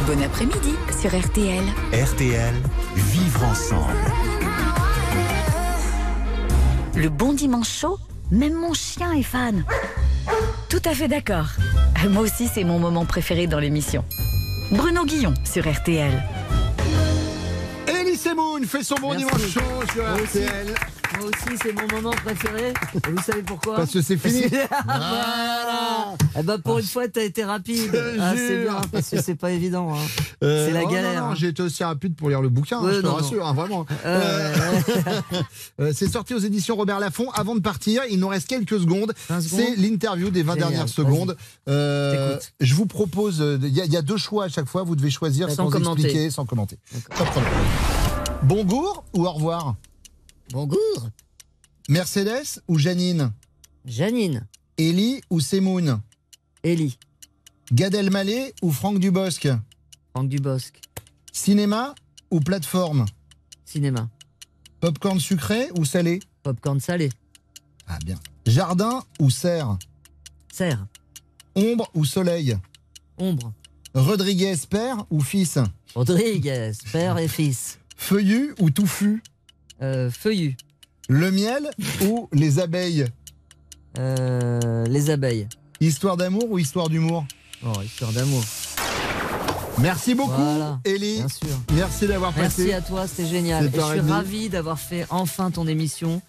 [0.06, 1.62] Bon après-midi sur RTL.
[1.92, 2.54] RTL,
[2.96, 4.12] vivre ensemble.
[6.96, 7.98] Le bon dimanche chaud,
[8.30, 9.64] même mon chien est fan.
[10.70, 11.48] Tout à fait d'accord.
[12.08, 14.04] Moi aussi, c'est mon moment préféré dans l'émission.
[14.70, 16.22] Bruno Guillon sur RTL.
[18.24, 19.24] Ellie Semoun fait son bon Merci.
[19.26, 20.38] dimanche chaud sur Moi aussi.
[20.38, 20.74] RTL.
[21.20, 22.72] Moi aussi, c'est mon moment préféré.
[22.94, 24.44] Et vous savez pourquoi Parce que c'est fini.
[24.86, 26.14] voilà.
[26.38, 27.90] Eh ben, pour une fois, t'as été rapide.
[28.18, 28.70] Ah, c'est jure.
[28.72, 29.92] bien, parce que c'est pas évident.
[29.94, 29.98] hein.
[30.42, 31.20] Euh, c'est la oh galère.
[31.20, 31.36] Non, non, hein.
[31.36, 33.16] j'ai été aussi rapide pour lire le bouquin, hein, Ouais, je te non, non.
[33.18, 33.86] rassure, hein, vraiment.
[34.06, 34.54] Euh,
[35.80, 37.30] Euh, c'est sorti aux éditions Robert Laffont.
[37.32, 39.12] Avant de partir, il nous reste quelques secondes.
[39.28, 39.60] 20 secondes.
[39.60, 40.92] C'est l'interview des 20 Génial, dernières vas-y.
[40.94, 41.36] secondes.
[41.68, 42.52] Euh, T'écoutes.
[42.60, 44.82] je vous propose, euh, il y, a- il y a deux choix à chaque fois.
[44.82, 46.02] Vous devez choisir Sans sans, commenter.
[46.02, 46.78] expliquer, sans commenter.
[47.16, 47.52] Pas de problème.
[48.44, 49.76] Bonjour ou au revoir
[50.50, 51.08] Bonjour.
[51.88, 53.32] Mercedes ou Janine
[53.84, 54.46] Janine.
[54.76, 56.00] Ellie ou Semoun
[56.64, 56.98] Ellie.
[57.72, 59.48] Gad Elmaleh ou Franck Dubosc
[60.10, 60.74] Franck Dubosc.
[61.32, 61.94] Cinéma
[62.30, 63.06] ou plateforme
[63.64, 64.10] Cinéma.
[64.80, 67.10] Popcorn sucré ou salé Popcorn salé.
[67.86, 68.18] Ah bien.
[68.44, 69.78] Jardin ou serre
[70.52, 70.84] Serre.
[71.54, 72.58] Ombre ou soleil
[73.18, 73.52] Ombre.
[73.94, 75.58] Rodriguez père ou fils
[75.94, 76.72] Rodriguez.
[76.90, 77.78] Père et fils.
[78.06, 79.22] Feuillu ou touffu
[79.80, 80.56] Euh, feuillu.
[81.08, 81.70] Le miel
[82.04, 83.06] ou les abeilles
[83.98, 85.48] Euh, les abeilles.
[85.80, 87.24] Histoire d'amour ou histoire d'humour
[87.64, 88.42] Oh, histoire d'amour.
[89.78, 91.18] Merci beaucoup, Voilà, Ellie.
[91.18, 91.48] bien sûr.
[91.74, 92.64] Merci d'avoir passé.
[92.64, 93.66] Merci à toi, c'était génial.
[93.66, 96.20] Et je et suis ravi d'avoir fait enfin ton émission.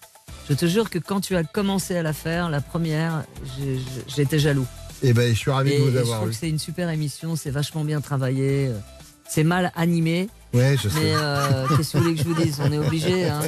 [0.48, 3.24] Je te jure que quand tu as commencé à la faire, la première,
[4.08, 4.66] j'étais jaloux.
[5.02, 6.32] Eh ben, je suis ravi Et, de vous et je avoir trouve eu.
[6.32, 8.68] que c'est une super émission, c'est vachement bien travaillé.
[8.68, 8.78] euh,
[9.28, 10.28] C'est mal animé.
[10.54, 10.94] Ouais, je sais.
[11.02, 12.58] Mais euh, qu'est-ce que vous voulez que je vous dise?
[12.62, 13.28] On est obligé.
[13.28, 13.40] hein.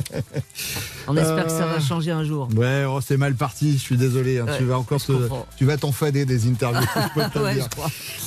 [1.08, 2.48] On espère que ça va Euh, changer un jour.
[2.56, 4.40] Ouais, oh, c'est mal parti, je suis désolé.
[4.40, 5.12] hein, Ouais, tu vas encore te,
[5.56, 6.82] tu vas t'enfader des interviews.
[7.16, 7.68] je peux Ouais, dire.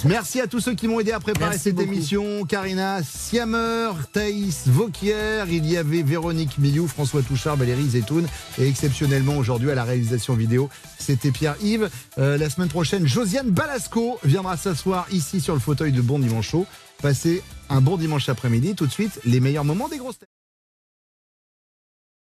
[0.01, 0.07] je.
[0.07, 1.91] Merci à tous ceux qui m'ont aidé à préparer Merci cette beaucoup.
[1.91, 2.45] émission.
[2.45, 8.25] Karina Siamer, Thaïs Vauquier, il y avait Véronique Miliou, François Touchard, Valérie Zetoun
[8.57, 11.89] et exceptionnellement aujourd'hui à la réalisation vidéo, c'était Pierre-Yves.
[12.17, 16.49] Euh, la semaine prochaine, Josiane Balasco viendra s'asseoir ici sur le fauteuil de Bon Dimanche
[16.51, 16.65] Show.
[17.01, 18.75] Passez un bon dimanche après-midi.
[18.75, 20.29] Tout de suite, les meilleurs moments des grosses têtes.